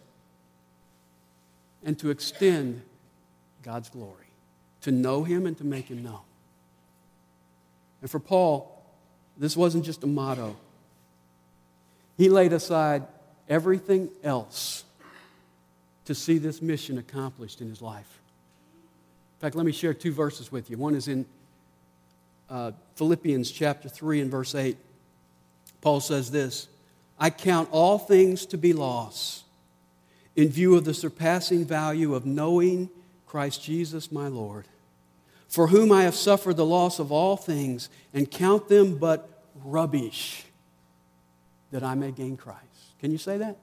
and 1.84 1.98
to 2.00 2.12
extend 2.12 2.84
God's 3.64 3.90
glory, 3.90 4.28
to 4.82 4.92
know 4.92 5.24
him 5.24 5.46
and 5.46 5.58
to 5.58 5.66
make 5.66 5.88
him 5.88 6.04
known. 6.04 6.22
And 8.02 8.10
for 8.10 8.20
Paul, 8.20 8.82
this 9.36 9.58
wasn't 9.58 9.84
just 9.84 10.04
a 10.04 10.08
motto. 10.08 10.56
He 12.18 12.30
laid 12.30 12.54
aside 12.54 13.04
everything 13.50 14.10
else 14.24 14.84
to 16.06 16.14
see 16.14 16.38
this 16.38 16.62
mission 16.62 17.00
accomplished 17.00 17.62
in 17.62 17.70
his 17.70 17.82
life. 17.82 18.20
In 19.38 19.42
fact, 19.42 19.56
let 19.56 19.66
me 19.66 19.72
share 19.72 19.96
two 19.96 20.12
verses 20.12 20.52
with 20.52 20.70
you. 20.70 20.78
One 20.78 20.94
is 20.94 21.08
in 21.08 21.26
uh, 22.48 22.72
Philippians 22.96 23.50
chapter 23.50 23.90
3 23.90 24.22
and 24.22 24.30
verse 24.30 24.54
8. 24.54 24.78
Paul 25.82 26.00
says 26.00 26.30
this 26.30 26.68
I 27.21 27.29
count 27.29 27.69
all 27.71 27.99
things 27.99 28.47
to 28.47 28.57
be 28.57 28.73
loss 28.73 29.43
in 30.36 30.49
view 30.49 30.75
of 30.75 30.86
the 30.86 30.93
surpassing 30.95 31.63
value 31.63 32.15
of 32.15 32.25
knowing 32.25 32.89
Christ 33.27 33.63
Jesus 33.63 34.12
my 34.12 34.27
Lord, 34.27 34.65
for 35.47 35.67
whom 35.67 35.91
I 35.91 36.01
have 36.01 36.15
suffered 36.15 36.57
the 36.57 36.65
loss 36.65 36.97
of 36.97 37.12
all 37.12 37.38
things 37.38 37.89
and 38.12 38.29
count 38.29 38.69
them 38.69 38.97
but 38.97 39.43
rubbish 39.63 40.45
that 41.69 41.84
I 41.84 41.93
may 41.93 42.12
gain 42.12 42.38
Christ. 42.38 42.60
Can 42.99 43.12
you 43.12 43.19
say 43.19 43.38
that? 43.38 43.55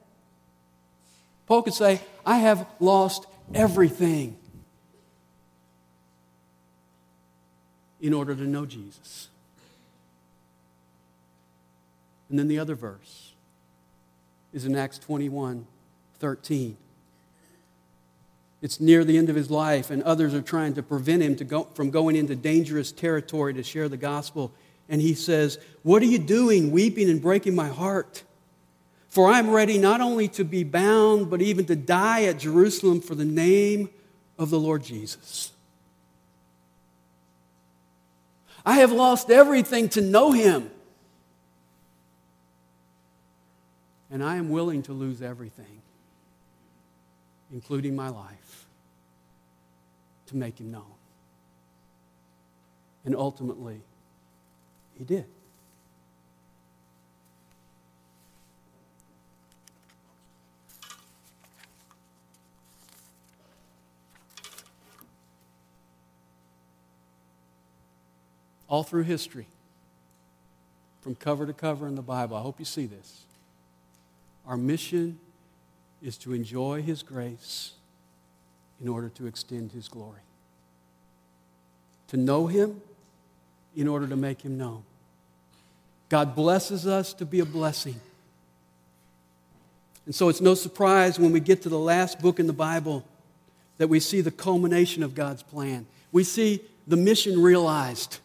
Paul 1.45 1.63
could 1.63 1.73
say, 1.73 1.99
I 2.25 2.37
have 2.37 2.65
lost 2.79 3.25
everything 3.53 4.37
in 7.99 8.13
order 8.13 8.33
to 8.35 8.43
know 8.43 8.65
Jesus. 8.65 9.27
And 12.29 12.39
then 12.39 12.47
the 12.47 12.59
other 12.59 12.75
verse 12.75 13.28
is 14.53 14.65
in 14.65 14.75
Acts 14.75 14.99
21 14.99 15.65
13. 16.19 16.77
It's 18.61 18.79
near 18.79 19.05
the 19.05 19.17
end 19.17 19.29
of 19.29 19.35
his 19.37 19.49
life, 19.49 19.89
and 19.89 20.03
others 20.03 20.33
are 20.33 20.41
trying 20.41 20.73
to 20.73 20.83
prevent 20.83 21.23
him 21.23 21.35
to 21.37 21.45
go, 21.45 21.63
from 21.73 21.91
going 21.91 22.17
into 22.17 22.35
dangerous 22.35 22.91
territory 22.91 23.53
to 23.53 23.63
share 23.63 23.87
the 23.87 23.97
gospel. 23.97 24.51
And 24.89 25.01
he 25.01 25.13
says, 25.13 25.59
What 25.83 26.01
are 26.01 26.07
you 26.07 26.19
doing, 26.19 26.71
weeping 26.71 27.09
and 27.09 27.21
breaking 27.21 27.55
my 27.55 27.69
heart? 27.69 28.23
For 29.07 29.31
I 29.31 29.39
am 29.39 29.49
ready 29.49 29.77
not 29.77 30.01
only 30.01 30.27
to 30.29 30.43
be 30.43 30.63
bound, 30.63 31.29
but 31.29 31.41
even 31.41 31.65
to 31.65 31.75
die 31.75 32.23
at 32.25 32.39
Jerusalem 32.39 33.01
for 33.01 33.15
the 33.15 33.25
name 33.25 33.89
of 34.37 34.49
the 34.49 34.59
Lord 34.59 34.83
Jesus. 34.83 35.51
I 38.65 38.75
have 38.75 38.91
lost 38.91 39.31
everything 39.31 39.89
to 39.89 40.01
know 40.01 40.31
him. 40.31 40.69
And 44.11 44.23
I 44.23 44.37
am 44.37 44.49
willing 44.49 44.81
to 44.83 44.93
lose 44.93 45.21
everything, 45.21 45.81
including 47.51 47.95
my 47.95 48.09
life, 48.09 48.65
to 50.27 50.35
make 50.35 50.59
him 50.59 50.71
known. 50.71 50.93
And 53.05 53.15
ultimately, 53.15 53.81
he 54.97 55.03
did. 55.03 55.25
all 68.69 68.83
through 68.83 69.03
history, 69.03 69.47
from 71.01 71.15
cover 71.15 71.47
to 71.47 71.53
cover 71.53 71.87
in 71.87 71.95
the 71.95 72.03
Bible. 72.03 72.37
I 72.37 72.41
hope 72.41 72.59
you 72.59 72.65
see 72.65 72.85
this. 72.85 73.25
Our 74.49 74.57
mission 74.57 75.19
is 76.01 76.17
to 76.17 76.33
enjoy 76.33 76.81
His 76.81 77.03
grace 77.03 77.73
in 78.81 78.87
order 78.87 79.09
to 79.09 79.27
extend 79.27 79.71
His 79.71 79.87
glory, 79.87 80.21
to 82.07 82.17
know 82.17 82.47
Him 82.47 82.81
in 83.75 83.87
order 83.87 84.07
to 84.07 84.15
make 84.15 84.41
Him 84.41 84.57
known. 84.57 84.81
God 86.09 86.35
blesses 86.35 86.87
us 86.87 87.13
to 87.13 87.25
be 87.25 87.39
a 87.39 87.45
blessing. 87.45 88.01
And 90.07 90.15
so 90.15 90.29
it's 90.29 90.41
no 90.41 90.55
surprise 90.55 91.19
when 91.19 91.31
we 91.31 91.39
get 91.39 91.61
to 91.61 91.69
the 91.69 91.77
last 91.77 92.19
book 92.19 92.39
in 92.39 92.47
the 92.47 92.53
Bible 92.53 93.05
that 93.77 93.87
we 93.87 93.99
see 93.99 94.21
the 94.21 94.31
culmination 94.31 95.03
of 95.03 95.13
God's 95.13 95.43
plan. 95.43 95.85
We 96.11 96.23
see 96.23 96.61
the 96.87 96.97
mission 96.97 97.39
realized. 97.39 98.17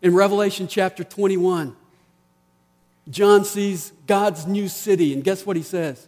In 0.00 0.14
Revelation 0.14 0.66
chapter 0.66 1.04
21, 1.04 1.76
John 3.10 3.44
sees 3.44 3.92
God's 4.06 4.46
new 4.46 4.68
city, 4.68 5.12
and 5.12 5.24
guess 5.24 5.44
what 5.44 5.56
he 5.56 5.62
says? 5.62 6.06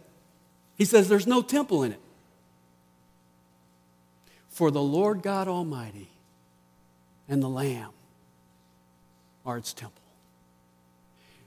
He 0.77 0.85
says, 0.85 1.09
There's 1.09 1.27
no 1.27 1.41
temple 1.41 1.83
in 1.83 1.91
it. 1.91 1.99
For 4.49 4.71
the 4.71 4.81
Lord 4.81 5.21
God 5.21 5.47
Almighty 5.47 6.09
and 7.27 7.43
the 7.43 7.49
Lamb 7.49 7.89
are 9.45 9.57
its 9.57 9.73
temple. 9.73 10.01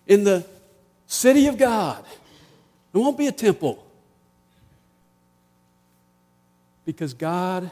In 0.07 0.25
the 0.25 0.45
city 1.07 1.47
of 1.47 1.57
God, 1.57 2.05
there 2.93 3.01
won't 3.01 3.17
be 3.17 3.27
a 3.27 3.33
temple 3.33 3.85
because 6.85 7.15
God 7.15 7.71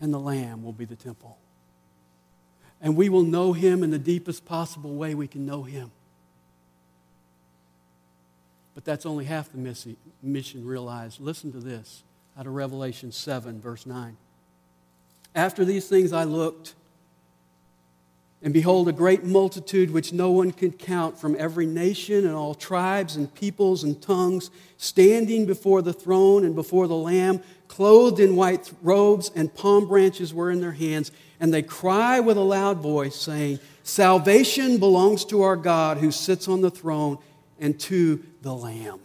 and 0.00 0.12
the 0.12 0.20
Lamb 0.20 0.62
will 0.62 0.72
be 0.72 0.86
the 0.86 0.96
temple 0.96 1.36
and 2.80 2.96
we 2.96 3.08
will 3.08 3.22
know 3.22 3.52
him 3.52 3.82
in 3.82 3.90
the 3.90 3.98
deepest 3.98 4.44
possible 4.46 4.94
way 4.94 5.14
we 5.14 5.26
can 5.26 5.44
know 5.44 5.62
him. 5.62 5.90
But 8.74 8.84
that's 8.84 9.04
only 9.04 9.24
half 9.24 9.50
the 9.52 9.96
mission 10.22 10.64
realized. 10.64 11.20
Listen 11.20 11.52
to 11.52 11.58
this 11.58 12.02
out 12.38 12.46
of 12.46 12.54
Revelation 12.54 13.12
7, 13.12 13.60
verse 13.60 13.86
9. 13.86 14.16
After 15.34 15.64
these 15.64 15.88
things 15.88 16.12
I 16.12 16.24
looked, 16.24 16.74
and 18.42 18.54
behold, 18.54 18.88
a 18.88 18.92
great 18.92 19.22
multitude 19.22 19.90
which 19.90 20.14
no 20.14 20.30
one 20.30 20.50
could 20.50 20.78
count 20.78 21.18
from 21.18 21.36
every 21.38 21.66
nation 21.66 22.24
and 22.24 22.34
all 22.34 22.54
tribes 22.54 23.16
and 23.16 23.32
peoples 23.34 23.84
and 23.84 24.00
tongues, 24.00 24.50
standing 24.78 25.44
before 25.44 25.82
the 25.82 25.92
throne 25.92 26.44
and 26.44 26.54
before 26.54 26.88
the 26.88 26.96
Lamb, 26.96 27.42
clothed 27.68 28.18
in 28.18 28.36
white 28.36 28.72
robes, 28.82 29.30
and 29.36 29.54
palm 29.54 29.86
branches 29.86 30.32
were 30.32 30.50
in 30.50 30.60
their 30.60 30.72
hands. 30.72 31.12
And 31.38 31.52
they 31.52 31.62
cry 31.62 32.18
with 32.20 32.38
a 32.38 32.42
loud 32.42 32.78
voice, 32.78 33.16
saying, 33.16 33.60
Salvation 33.82 34.78
belongs 34.78 35.24
to 35.26 35.42
our 35.42 35.56
God 35.56 35.98
who 35.98 36.10
sits 36.10 36.48
on 36.48 36.62
the 36.62 36.70
throne 36.70 37.18
and 37.60 37.78
to 37.80 38.24
the 38.42 38.52
Lamb. 38.52 39.00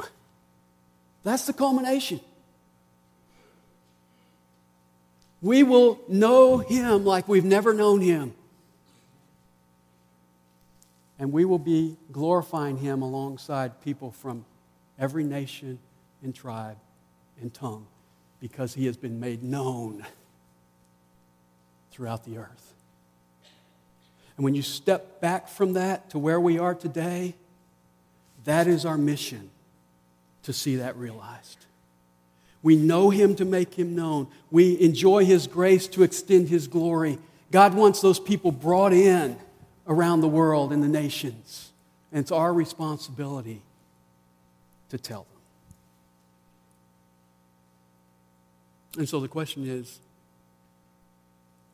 That's 1.23 1.45
the 1.45 1.53
culmination. 1.53 2.19
We 5.41 5.61
will 5.63 5.99
know 6.07 6.57
him 6.57 7.05
like 7.05 7.27
we've 7.27 7.45
never 7.45 7.73
known 7.73 8.01
him 8.01 8.33
and 11.19 11.31
we 11.31 11.45
will 11.45 11.59
be 11.59 11.97
glorifying 12.11 12.77
him 12.77 13.01
alongside 13.01 13.81
people 13.81 14.11
from 14.11 14.45
every 14.99 15.23
nation 15.23 15.79
and 16.23 16.33
tribe 16.33 16.77
and 17.41 17.53
tongue 17.53 17.85
because 18.41 18.73
he 18.73 18.85
has 18.85 18.97
been 18.97 19.19
made 19.19 19.43
known 19.43 20.05
throughout 21.91 22.25
the 22.25 22.37
earth. 22.37 22.73
And 24.35 24.43
when 24.43 24.55
you 24.55 24.61
step 24.61 25.21
back 25.21 25.47
from 25.47 25.73
that 25.73 26.09
to 26.09 26.19
where 26.19 26.39
we 26.39 26.59
are 26.59 26.75
today, 26.75 27.35
that 28.45 28.67
is 28.67 28.85
our 28.85 28.97
mission 28.97 29.49
to 30.43 30.53
see 30.53 30.77
that 30.77 30.95
realized. 30.95 31.65
We 32.63 32.75
know 32.75 33.09
him 33.11 33.35
to 33.35 33.45
make 33.45 33.75
him 33.75 33.95
known. 33.95 34.27
We 34.49 34.79
enjoy 34.81 35.25
his 35.25 35.45
grace 35.45 35.87
to 35.89 36.01
extend 36.03 36.49
his 36.49 36.67
glory. 36.67 37.19
God 37.51 37.75
wants 37.75 38.01
those 38.01 38.19
people 38.19 38.51
brought 38.51 38.93
in 38.93 39.37
around 39.87 40.21
the 40.21 40.27
world 40.27 40.73
in 40.73 40.81
the 40.81 40.87
nations. 40.87 41.71
And 42.11 42.21
it's 42.21 42.31
our 42.31 42.53
responsibility 42.53 43.61
to 44.89 44.97
tell 44.97 45.27
them. 48.93 48.99
And 48.99 49.09
so 49.09 49.19
the 49.19 49.27
question 49.27 49.67
is 49.67 49.99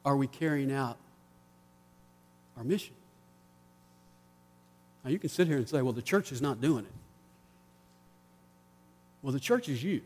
are 0.04 0.18
we 0.18 0.28
carrying 0.28 0.72
out 0.72 0.98
our 2.58 2.64
mission? 2.64 2.96
Now, 5.04 5.10
you 5.10 5.20
can 5.20 5.30
sit 5.30 5.48
here 5.48 5.58
and 5.58 5.68
say, 5.68 5.82
well, 5.82 5.94
the 5.94 6.02
church 6.02 6.32
is 6.32 6.42
not 6.42 6.62
doing 6.62 6.86
it. 6.86 6.92
Well, 9.22 9.34
the 9.34 9.40
church 9.40 9.70
is 9.70 9.84
you. 9.84 10.02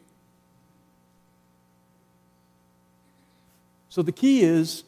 So 3.89 4.01
the 4.01 4.11
key 4.11 4.41
is 4.43 4.83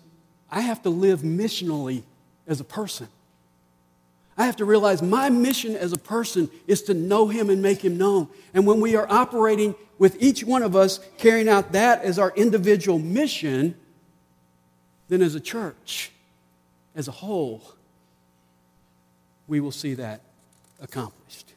I 0.52 0.62
have 0.62 0.84
to 0.84 0.90
live 0.90 1.22
missionally 1.22 2.04
as 2.46 2.60
a 2.60 2.64
person. 2.64 3.08
I 4.38 4.46
have 4.46 4.58
to 4.58 4.66
realize 4.66 5.02
my 5.02 5.30
mission 5.30 5.76
as 5.76 5.94
a 5.94 5.98
person 5.98 6.50
is 6.68 6.84
to 6.84 6.94
know 6.94 7.28
Him 7.28 7.50
and 7.50 7.62
make 7.62 7.84
Him 7.84 7.98
known. 7.98 8.28
And 8.54 8.68
when 8.68 8.80
we 8.80 8.96
are 8.96 9.08
operating 9.10 9.76
with 9.98 10.22
each 10.22 10.44
one 10.44 10.62
of 10.62 10.76
us 10.76 11.00
carrying 11.18 11.50
out 11.50 11.72
that 11.72 12.04
as 12.04 12.20
our 12.20 12.32
individual 12.36 13.00
mission, 13.00 13.76
then 15.08 15.22
as 15.22 15.36
a 15.36 15.40
church, 15.40 16.12
as 16.96 17.08
a 17.08 17.12
whole, 17.12 17.64
we 19.48 19.60
will 19.60 19.72
see 19.72 19.94
that 19.96 20.22
accomplished. 20.82 21.54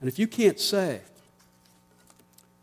And 0.00 0.08
if 0.08 0.18
you 0.18 0.26
can't 0.26 0.58
say 0.58 1.00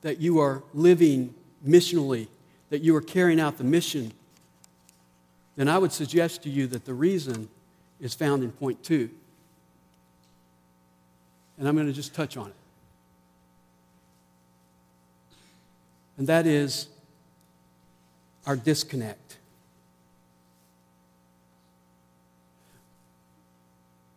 that 0.01 0.19
you 0.19 0.39
are 0.39 0.63
living 0.73 1.35
missionally, 1.65 2.27
that 2.69 2.81
you 2.81 2.95
are 2.95 3.01
carrying 3.01 3.39
out 3.39 3.57
the 3.57 3.63
mission, 3.63 4.11
then 5.55 5.67
I 5.67 5.77
would 5.77 5.91
suggest 5.91 6.43
to 6.43 6.49
you 6.49 6.67
that 6.67 6.85
the 6.85 6.93
reason 6.93 7.49
is 7.99 8.13
found 8.13 8.43
in 8.43 8.51
point 8.51 8.83
two. 8.83 9.09
And 11.57 11.67
I'm 11.67 11.75
going 11.75 11.88
to 11.88 11.93
just 11.93 12.13
touch 12.13 12.38
on 12.38 12.47
it. 12.47 12.53
And 16.17 16.27
that 16.27 16.47
is 16.47 16.88
our 18.45 18.55
disconnect. 18.55 19.26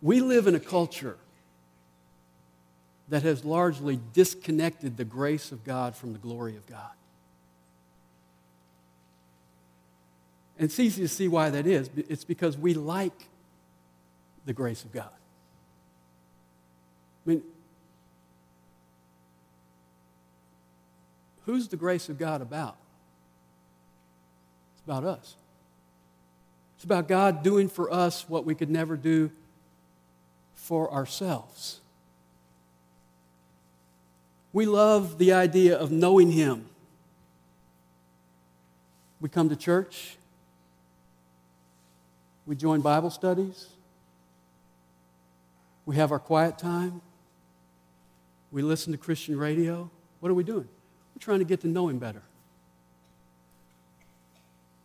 We 0.02 0.20
live 0.20 0.46
in 0.46 0.54
a 0.54 0.60
culture 0.60 1.16
that 3.10 3.22
has 3.22 3.44
largely 3.44 3.98
disconnected 4.12 4.96
the 4.96 5.04
grace 5.04 5.52
of 5.52 5.64
God 5.64 5.96
from 5.96 6.12
the 6.12 6.18
glory 6.18 6.56
of 6.56 6.66
God. 6.66 6.90
And 10.58 10.66
it's 10.66 10.78
easy 10.78 11.02
to 11.02 11.08
see 11.08 11.26
why 11.26 11.50
that 11.50 11.66
is. 11.66 11.90
It's 11.96 12.24
because 12.24 12.56
we 12.56 12.74
like 12.74 13.28
the 14.46 14.52
grace 14.52 14.84
of 14.84 14.92
God. 14.92 15.10
I 17.26 17.30
mean, 17.30 17.42
who's 21.46 21.68
the 21.68 21.76
grace 21.76 22.08
of 22.08 22.18
God 22.18 22.42
about? 22.42 22.76
It's 24.74 24.84
about 24.84 25.04
us. 25.04 25.34
It's 26.76 26.84
about 26.84 27.08
God 27.08 27.42
doing 27.42 27.68
for 27.68 27.92
us 27.92 28.28
what 28.28 28.44
we 28.44 28.54
could 28.54 28.70
never 28.70 28.96
do 28.96 29.30
for 30.70 30.88
ourselves. 30.92 31.80
We 34.52 34.66
love 34.66 35.18
the 35.18 35.32
idea 35.32 35.76
of 35.76 35.90
knowing 35.90 36.30
Him. 36.30 36.64
We 39.20 39.28
come 39.28 39.48
to 39.48 39.56
church, 39.56 40.16
we 42.46 42.54
join 42.54 42.82
Bible 42.82 43.10
studies, 43.10 43.66
we 45.86 45.96
have 45.96 46.12
our 46.12 46.20
quiet 46.20 46.56
time, 46.56 47.00
we 48.52 48.62
listen 48.62 48.92
to 48.92 48.96
Christian 48.96 49.36
radio. 49.36 49.90
What 50.20 50.30
are 50.30 50.34
we 50.34 50.44
doing? 50.44 50.68
We're 51.16 51.20
trying 51.20 51.40
to 51.40 51.44
get 51.44 51.62
to 51.62 51.66
know 51.66 51.88
Him 51.88 51.98
better. 51.98 52.22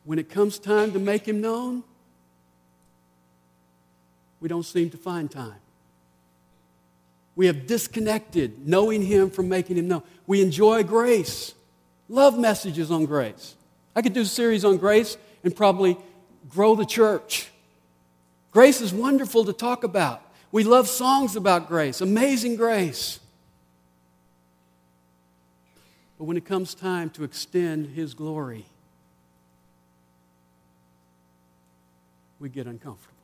When 0.04 0.18
it 0.18 0.30
comes 0.32 0.58
time 0.58 0.94
to 0.94 1.00
make 1.00 1.28
Him 1.28 1.42
known, 1.42 1.84
we 4.40 4.50
don't 4.50 4.66
seem 4.66 4.90
to 4.90 4.98
find 4.98 5.30
time. 5.30 5.60
We 7.36 7.48
have 7.48 7.68
disconnected 7.68 8.68
knowing 8.68 9.02
Him 9.02 9.30
from 9.30 9.50
making 9.50 9.78
Him 9.78 9.88
known. 9.88 10.04
We 10.26 10.42
enjoy 10.42 10.84
grace, 10.84 11.54
love 12.08 12.40
messages 12.40 12.92
on 12.92 13.06
grace. 13.06 13.56
I 13.96 14.02
could 14.02 14.14
do 14.14 14.22
a 14.22 14.26
series 14.26 14.64
on 14.64 14.78
grace 14.78 15.18
and 15.44 15.56
probably 15.56 15.98
grow 16.50 16.76
the 16.76 16.86
church. 16.86 17.50
Grace 18.52 18.80
is 18.80 18.94
wonderful 18.94 19.46
to 19.46 19.54
talk 19.54 19.84
about. 19.84 20.22
We 20.52 20.64
love 20.64 20.88
songs 20.88 21.36
about 21.36 21.68
grace, 21.68 22.00
amazing 22.00 22.56
grace. 22.56 23.20
But 26.18 26.26
when 26.26 26.38
it 26.38 26.46
comes 26.46 26.74
time 26.74 27.10
to 27.12 27.26
extend 27.26 27.88
His 27.88 28.14
glory, 28.14 28.66
we 32.40 32.48
get 32.48 32.68
uncomfortable. 32.68 33.15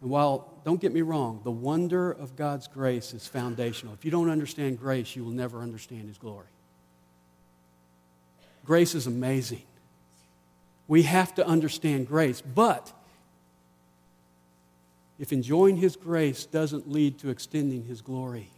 And 0.00 0.10
while, 0.10 0.60
don't 0.64 0.80
get 0.80 0.92
me 0.92 1.02
wrong, 1.02 1.40
the 1.42 1.50
wonder 1.50 2.12
of 2.12 2.36
God's 2.36 2.68
grace 2.68 3.12
is 3.12 3.26
foundational. 3.26 3.94
If 3.94 4.04
you 4.04 4.10
don't 4.10 4.30
understand 4.30 4.78
grace, 4.78 5.16
you 5.16 5.24
will 5.24 5.32
never 5.32 5.60
understand 5.60 6.08
His 6.08 6.18
glory. 6.18 6.46
Grace 8.64 8.94
is 8.94 9.06
amazing. 9.06 9.62
We 10.86 11.02
have 11.02 11.34
to 11.34 11.46
understand 11.46 12.06
grace. 12.06 12.40
But 12.40 12.92
if 15.18 15.32
enjoying 15.32 15.78
His 15.78 15.96
grace 15.96 16.46
doesn't 16.46 16.90
lead 16.90 17.18
to 17.20 17.30
extending 17.30 17.84
His 17.84 18.00
glory, 18.00 18.50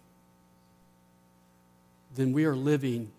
then 2.15 2.33
we 2.33 2.45
are 2.45 2.57
living 2.57 3.11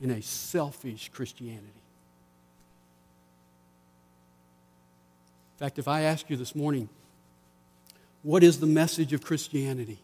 in 0.00 0.10
a 0.10 0.20
selfish 0.20 1.10
Christianity. 1.14 1.68
In 5.54 5.58
fact, 5.58 5.78
if 5.78 5.88
I 5.88 6.02
ask 6.02 6.28
you 6.28 6.36
this 6.36 6.54
morning, 6.54 6.88
what 8.24 8.42
is 8.42 8.58
the 8.58 8.66
message 8.66 9.12
of 9.12 9.22
Christianity? 9.22 9.98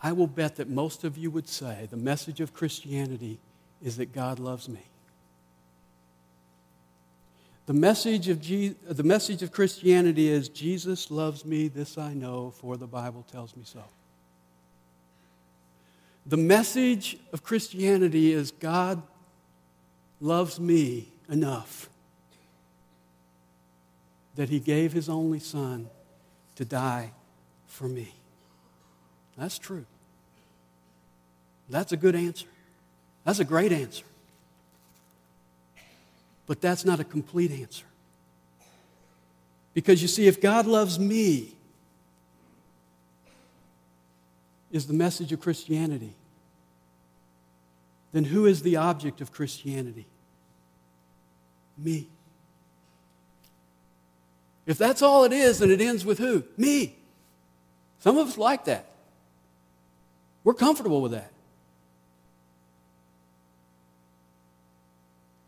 I 0.00 0.12
will 0.12 0.26
bet 0.28 0.56
that 0.56 0.68
most 0.68 1.02
of 1.02 1.18
you 1.18 1.30
would 1.30 1.48
say 1.48 1.88
the 1.90 1.96
message 1.96 2.40
of 2.40 2.54
Christianity 2.54 3.40
is 3.82 3.96
that 3.96 4.12
God 4.12 4.38
loves 4.38 4.68
me. 4.68 4.82
The 7.66 7.72
message 7.72 8.28
of, 8.28 8.40
Je- 8.40 8.76
the 8.88 9.02
message 9.02 9.42
of 9.42 9.50
Christianity 9.50 10.28
is 10.28 10.48
Jesus 10.48 11.10
loves 11.10 11.44
me, 11.44 11.68
this 11.68 11.98
I 11.98 12.14
know, 12.14 12.50
for 12.50 12.76
the 12.76 12.86
Bible 12.86 13.26
tells 13.30 13.56
me 13.56 13.62
so. 13.64 13.82
The 16.26 16.36
message 16.36 17.18
of 17.32 17.42
Christianity 17.42 18.32
is 18.32 18.50
God 18.50 19.02
loves 20.20 20.60
me 20.60 21.08
enough 21.28 21.88
that 24.38 24.48
he 24.48 24.60
gave 24.60 24.92
his 24.92 25.08
only 25.08 25.40
son 25.40 25.90
to 26.54 26.64
die 26.64 27.10
for 27.66 27.88
me. 27.88 28.14
That's 29.36 29.58
true. 29.58 29.84
That's 31.68 31.90
a 31.90 31.96
good 31.96 32.14
answer. 32.14 32.46
That's 33.24 33.40
a 33.40 33.44
great 33.44 33.72
answer. 33.72 34.04
But 36.46 36.60
that's 36.60 36.84
not 36.84 37.00
a 37.00 37.04
complete 37.04 37.50
answer. 37.50 37.84
Because 39.74 40.00
you 40.02 40.06
see, 40.06 40.28
if 40.28 40.40
God 40.40 40.66
loves 40.66 41.00
me, 41.00 41.56
is 44.70 44.86
the 44.86 44.94
message 44.94 45.32
of 45.32 45.40
Christianity, 45.40 46.14
then 48.12 48.22
who 48.22 48.46
is 48.46 48.62
the 48.62 48.76
object 48.76 49.20
of 49.20 49.32
Christianity? 49.32 50.06
Me. 51.76 52.06
If 54.68 54.76
that's 54.76 55.00
all 55.00 55.24
it 55.24 55.32
is, 55.32 55.60
then 55.60 55.70
it 55.70 55.80
ends 55.80 56.04
with 56.04 56.18
who? 56.18 56.44
Me. 56.58 56.94
Some 58.00 58.18
of 58.18 58.28
us 58.28 58.36
like 58.36 58.66
that. 58.66 58.84
We're 60.44 60.52
comfortable 60.52 61.00
with 61.00 61.12
that. 61.12 61.32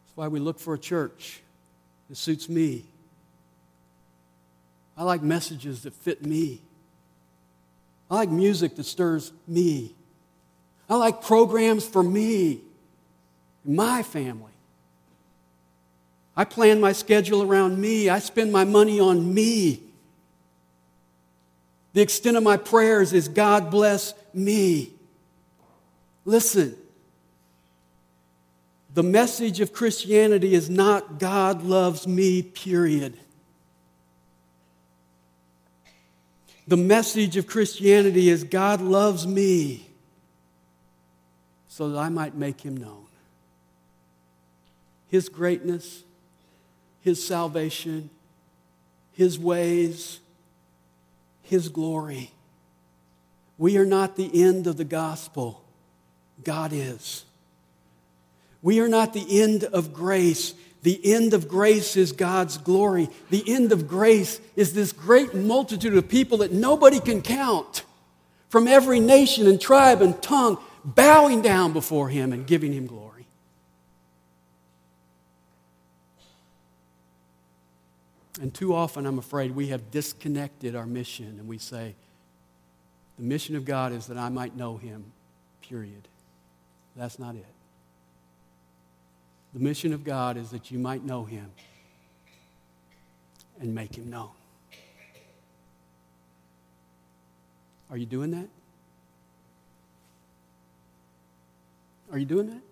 That's 0.02 0.16
why 0.16 0.28
we 0.28 0.40
look 0.40 0.58
for 0.58 0.72
a 0.72 0.78
church 0.78 1.42
that 2.08 2.16
suits 2.16 2.48
me. 2.48 2.86
I 4.96 5.04
like 5.04 5.22
messages 5.22 5.82
that 5.82 5.92
fit 5.92 6.24
me. 6.24 6.62
I 8.10 8.14
like 8.14 8.30
music 8.30 8.74
that 8.76 8.84
stirs 8.84 9.32
me. 9.46 9.94
I 10.88 10.96
like 10.96 11.20
programs 11.20 11.86
for 11.86 12.02
me, 12.02 12.62
my 13.66 14.02
family. 14.02 14.50
I 16.40 16.44
plan 16.44 16.80
my 16.80 16.92
schedule 16.92 17.42
around 17.42 17.78
me. 17.78 18.08
I 18.08 18.18
spend 18.18 18.50
my 18.50 18.64
money 18.64 18.98
on 18.98 19.34
me. 19.34 19.82
The 21.92 22.00
extent 22.00 22.38
of 22.38 22.42
my 22.42 22.56
prayers 22.56 23.12
is 23.12 23.28
God 23.28 23.70
bless 23.70 24.14
me. 24.32 24.94
Listen, 26.24 26.74
The 28.94 29.02
message 29.02 29.60
of 29.60 29.74
Christianity 29.74 30.54
is 30.54 30.70
not 30.70 31.18
God 31.18 31.62
loves 31.62 32.06
me, 32.06 32.42
period. 32.42 33.18
The 36.66 36.78
message 36.78 37.36
of 37.36 37.46
Christianity 37.46 38.30
is 38.30 38.44
God 38.44 38.80
loves 38.80 39.26
me 39.26 39.90
so 41.68 41.90
that 41.90 41.98
I 41.98 42.08
might 42.08 42.34
make 42.34 42.62
him 42.62 42.78
known. 42.78 43.06
His 45.08 45.28
greatness, 45.28 46.02
His 47.00 47.24
salvation, 47.24 48.10
His 49.12 49.38
ways, 49.38 50.20
His 51.42 51.68
glory. 51.68 52.30
We 53.58 53.76
are 53.76 53.86
not 53.86 54.16
the 54.16 54.42
end 54.42 54.66
of 54.66 54.76
the 54.76 54.84
gospel, 54.84 55.62
God 56.42 56.72
is. 56.72 57.24
We 58.62 58.80
are 58.80 58.88
not 58.88 59.12
the 59.12 59.42
end 59.42 59.64
of 59.64 59.92
grace. 59.92 60.54
The 60.82 61.00
end 61.14 61.34
of 61.34 61.48
grace 61.48 61.96
is 61.96 62.12
God's 62.12 62.56
glory. 62.56 63.08
The 63.28 63.44
end 63.46 63.72
of 63.72 63.86
grace 63.86 64.40
is 64.56 64.72
this 64.72 64.92
great 64.92 65.34
multitude 65.34 65.94
of 65.94 66.08
people 66.08 66.38
that 66.38 66.52
nobody 66.52 67.00
can 67.00 67.22
count 67.22 67.84
from 68.48 68.66
every 68.66 69.00
nation 69.00 69.46
and 69.46 69.60
tribe 69.60 70.02
and 70.02 70.20
tongue 70.22 70.58
bowing 70.84 71.42
down 71.42 71.72
before 71.72 72.08
Him 72.08 72.32
and 72.32 72.46
giving 72.46 72.72
Him 72.72 72.86
glory. 72.86 73.09
And 78.40 78.54
too 78.54 78.74
often, 78.74 79.04
I'm 79.04 79.18
afraid, 79.18 79.54
we 79.54 79.68
have 79.68 79.90
disconnected 79.90 80.74
our 80.74 80.86
mission 80.86 81.36
and 81.38 81.46
we 81.46 81.58
say, 81.58 81.94
the 83.18 83.22
mission 83.22 83.54
of 83.54 83.66
God 83.66 83.92
is 83.92 84.06
that 84.06 84.16
I 84.16 84.30
might 84.30 84.56
know 84.56 84.78
Him, 84.78 85.12
period. 85.60 86.08
That's 86.96 87.18
not 87.18 87.34
it. 87.34 87.44
The 89.52 89.60
mission 89.60 89.92
of 89.92 90.04
God 90.04 90.38
is 90.38 90.50
that 90.50 90.70
you 90.70 90.78
might 90.78 91.04
know 91.04 91.24
Him 91.24 91.50
and 93.60 93.74
make 93.74 93.94
Him 93.96 94.08
known. 94.08 94.30
Are 97.90 97.98
you 97.98 98.06
doing 98.06 98.30
that? 98.30 98.48
Are 102.10 102.18
you 102.18 102.24
doing 102.24 102.46
that? 102.46 102.62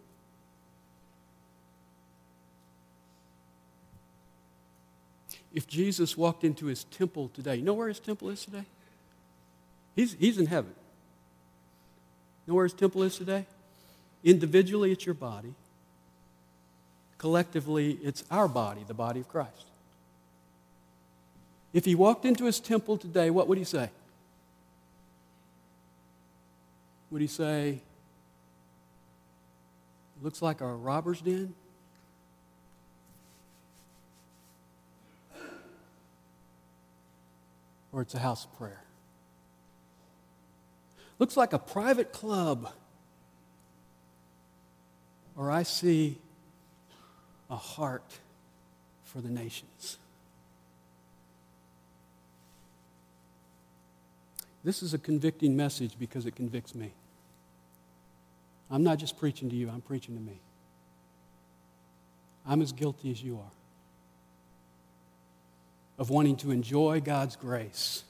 If 5.52 5.66
Jesus 5.66 6.16
walked 6.16 6.44
into 6.44 6.66
his 6.66 6.84
temple 6.84 7.30
today, 7.34 7.56
you 7.56 7.62
know 7.62 7.74
where 7.74 7.88
his 7.88 8.00
temple 8.00 8.28
is 8.30 8.44
today? 8.44 8.64
He's, 9.96 10.14
he's 10.14 10.38
in 10.38 10.46
heaven. 10.46 10.72
You 12.46 12.52
know 12.52 12.56
where 12.56 12.66
his 12.66 12.74
temple 12.74 13.02
is 13.02 13.16
today? 13.16 13.46
Individually, 14.22 14.92
it's 14.92 15.06
your 15.06 15.14
body. 15.14 15.54
Collectively, 17.16 17.98
it's 18.02 18.24
our 18.30 18.46
body, 18.46 18.84
the 18.86 18.94
body 18.94 19.20
of 19.20 19.28
Christ. 19.28 19.64
If 21.72 21.84
he 21.84 21.94
walked 21.94 22.24
into 22.24 22.44
his 22.44 22.60
temple 22.60 22.96
today, 22.96 23.30
what 23.30 23.48
would 23.48 23.58
he 23.58 23.64
say? 23.64 23.90
Would 27.10 27.20
he 27.20 27.26
say, 27.26 27.80
looks 30.22 30.42
like 30.42 30.60
a 30.60 30.66
robber's 30.66 31.20
den? 31.20 31.54
Or 37.98 38.02
it's 38.02 38.14
a 38.14 38.20
house 38.20 38.44
of 38.44 38.56
prayer? 38.56 38.84
Looks 41.18 41.36
like 41.36 41.52
a 41.52 41.58
private 41.58 42.12
club. 42.12 42.72
Or 45.36 45.50
I 45.50 45.64
see 45.64 46.18
a 47.50 47.56
heart 47.56 48.20
for 49.02 49.20
the 49.20 49.28
nations. 49.28 49.98
This 54.62 54.80
is 54.80 54.94
a 54.94 54.98
convicting 54.98 55.56
message 55.56 55.98
because 55.98 56.24
it 56.24 56.36
convicts 56.36 56.76
me. 56.76 56.92
I'm 58.70 58.84
not 58.84 58.98
just 58.98 59.18
preaching 59.18 59.50
to 59.50 59.56
you, 59.56 59.68
I'm 59.70 59.80
preaching 59.80 60.14
to 60.14 60.22
me. 60.22 60.38
I'm 62.46 62.62
as 62.62 62.70
guilty 62.70 63.10
as 63.10 63.20
you 63.20 63.38
are 63.38 63.57
of 65.98 66.10
wanting 66.10 66.36
to 66.36 66.50
enjoy 66.50 67.00
God's 67.00 67.36
grace 67.36 68.04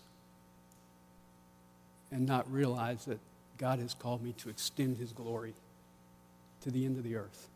and 2.11 2.27
not 2.27 2.51
realize 2.53 3.05
that 3.07 3.19
God 3.57 3.79
has 3.79 3.95
called 3.95 4.23
me 4.23 4.33
to 4.39 4.49
extend 4.49 4.99
His 4.99 5.13
glory 5.13 5.55
to 6.63 6.71
the 6.71 6.85
end 6.85 6.97
of 6.97 7.05
the 7.05 7.17
earth. 7.17 7.49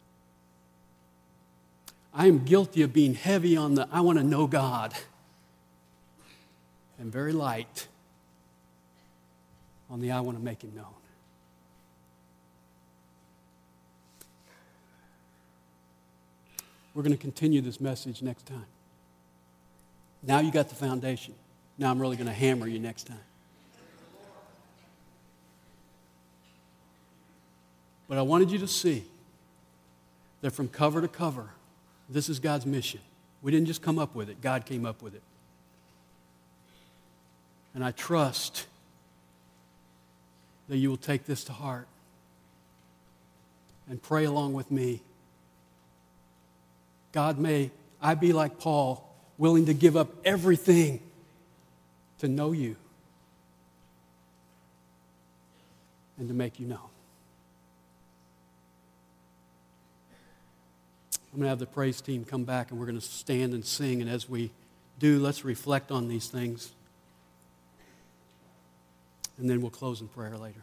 I 2.14 2.26
am 2.26 2.45
guilty 2.45 2.83
of 2.83 2.93
being 2.93 3.14
heavy 3.14 3.57
on 3.57 3.74
the 3.74 3.89
I 3.91 4.01
want 4.01 4.18
to 4.18 4.24
know 4.24 4.47
God 4.47 4.95
and 6.99 7.11
very 7.11 7.33
light 7.33 7.89
on 9.91 10.01
the 10.01 10.12
I 10.12 10.20
want 10.20 10.39
to 10.39 10.45
make 10.45 10.62
Him 10.62 10.72
known. 10.74 10.87
We're 16.95 17.03
going 17.03 17.16
to 17.16 17.18
continue 17.18 17.62
this 17.62 17.80
message 17.80 18.20
next 18.20 18.45
time. 18.47 18.66
Now 20.23 20.41
you 20.41 20.51
got 20.51 20.68
the 20.68 20.75
foundation. 20.75 21.35
Now 21.79 21.91
I'm 21.91 22.01
really 22.01 22.16
going 22.16 22.29
to 22.29 22.33
hammer 22.33 22.66
you 22.66 22.79
next 22.79 23.07
time. 23.09 23.18
But 28.09 28.18
I 28.18 28.23
wanted 28.23 28.51
you 28.51 28.59
to 28.59 28.68
see 28.68 29.05
that 30.43 30.51
from 30.51 30.68
cover 30.68 31.01
to 31.01 31.09
cover, 31.09 31.49
this 32.09 32.29
is 32.29 32.39
God's 32.39 32.66
mission. 32.66 33.01
We 33.41 33.51
didn't 33.51 33.66
just 33.66 33.83
come 33.83 33.99
up 33.99 34.14
with 34.14 34.29
it, 34.29 34.41
God 34.41 34.66
came 34.66 34.85
up 34.85 35.03
with 35.03 35.14
it. 35.14 35.23
And 37.75 37.83
I 37.83 37.91
trust 37.91 38.66
that 40.68 40.77
you 40.77 40.91
will 40.91 40.99
take 40.99 41.25
this 41.25 41.43
to 41.45 41.53
heart 41.53 41.89
and 43.89 44.03
pray 44.03 44.25
along 44.25 44.53
with 44.53 44.70
me. 44.70 45.01
God, 47.12 47.39
may 47.39 47.70
I 48.01 48.14
be 48.14 48.33
like 48.33 48.59
Paul, 48.59 49.12
willing 49.43 49.66
to 49.66 49.74
give 49.74 49.97
up 49.97 50.09
everything 50.24 51.01
to 52.16 52.28
know 52.28 52.53
you 52.53 52.76
and 56.16 56.28
to 56.28 56.34
make 56.34 56.61
you 56.61 56.66
known. 56.68 56.78
I'm 61.32 61.40
going 61.40 61.43
to 61.43 61.49
have 61.49 61.59
the 61.59 61.66
praise 61.66 62.01
team 62.01 62.24
come 62.24 62.45
back 62.45 62.70
and 62.70 62.78
we're 62.78 62.86
going 62.86 63.01
to 63.01 63.05
stand 63.05 63.53
and 63.53 63.64
sing. 63.64 64.01
And 64.01 64.09
as 64.09 64.28
we 64.28 64.53
do, 65.01 65.18
let's 65.18 65.45
reflect 65.45 65.90
on 65.90 66.07
these 66.07 66.28
things. 66.28 66.70
And 69.38 69.51
then 69.51 69.61
we'll 69.61 69.72
close 69.72 70.01
in 70.01 70.07
prayer 70.07 70.38
later. 70.38 70.62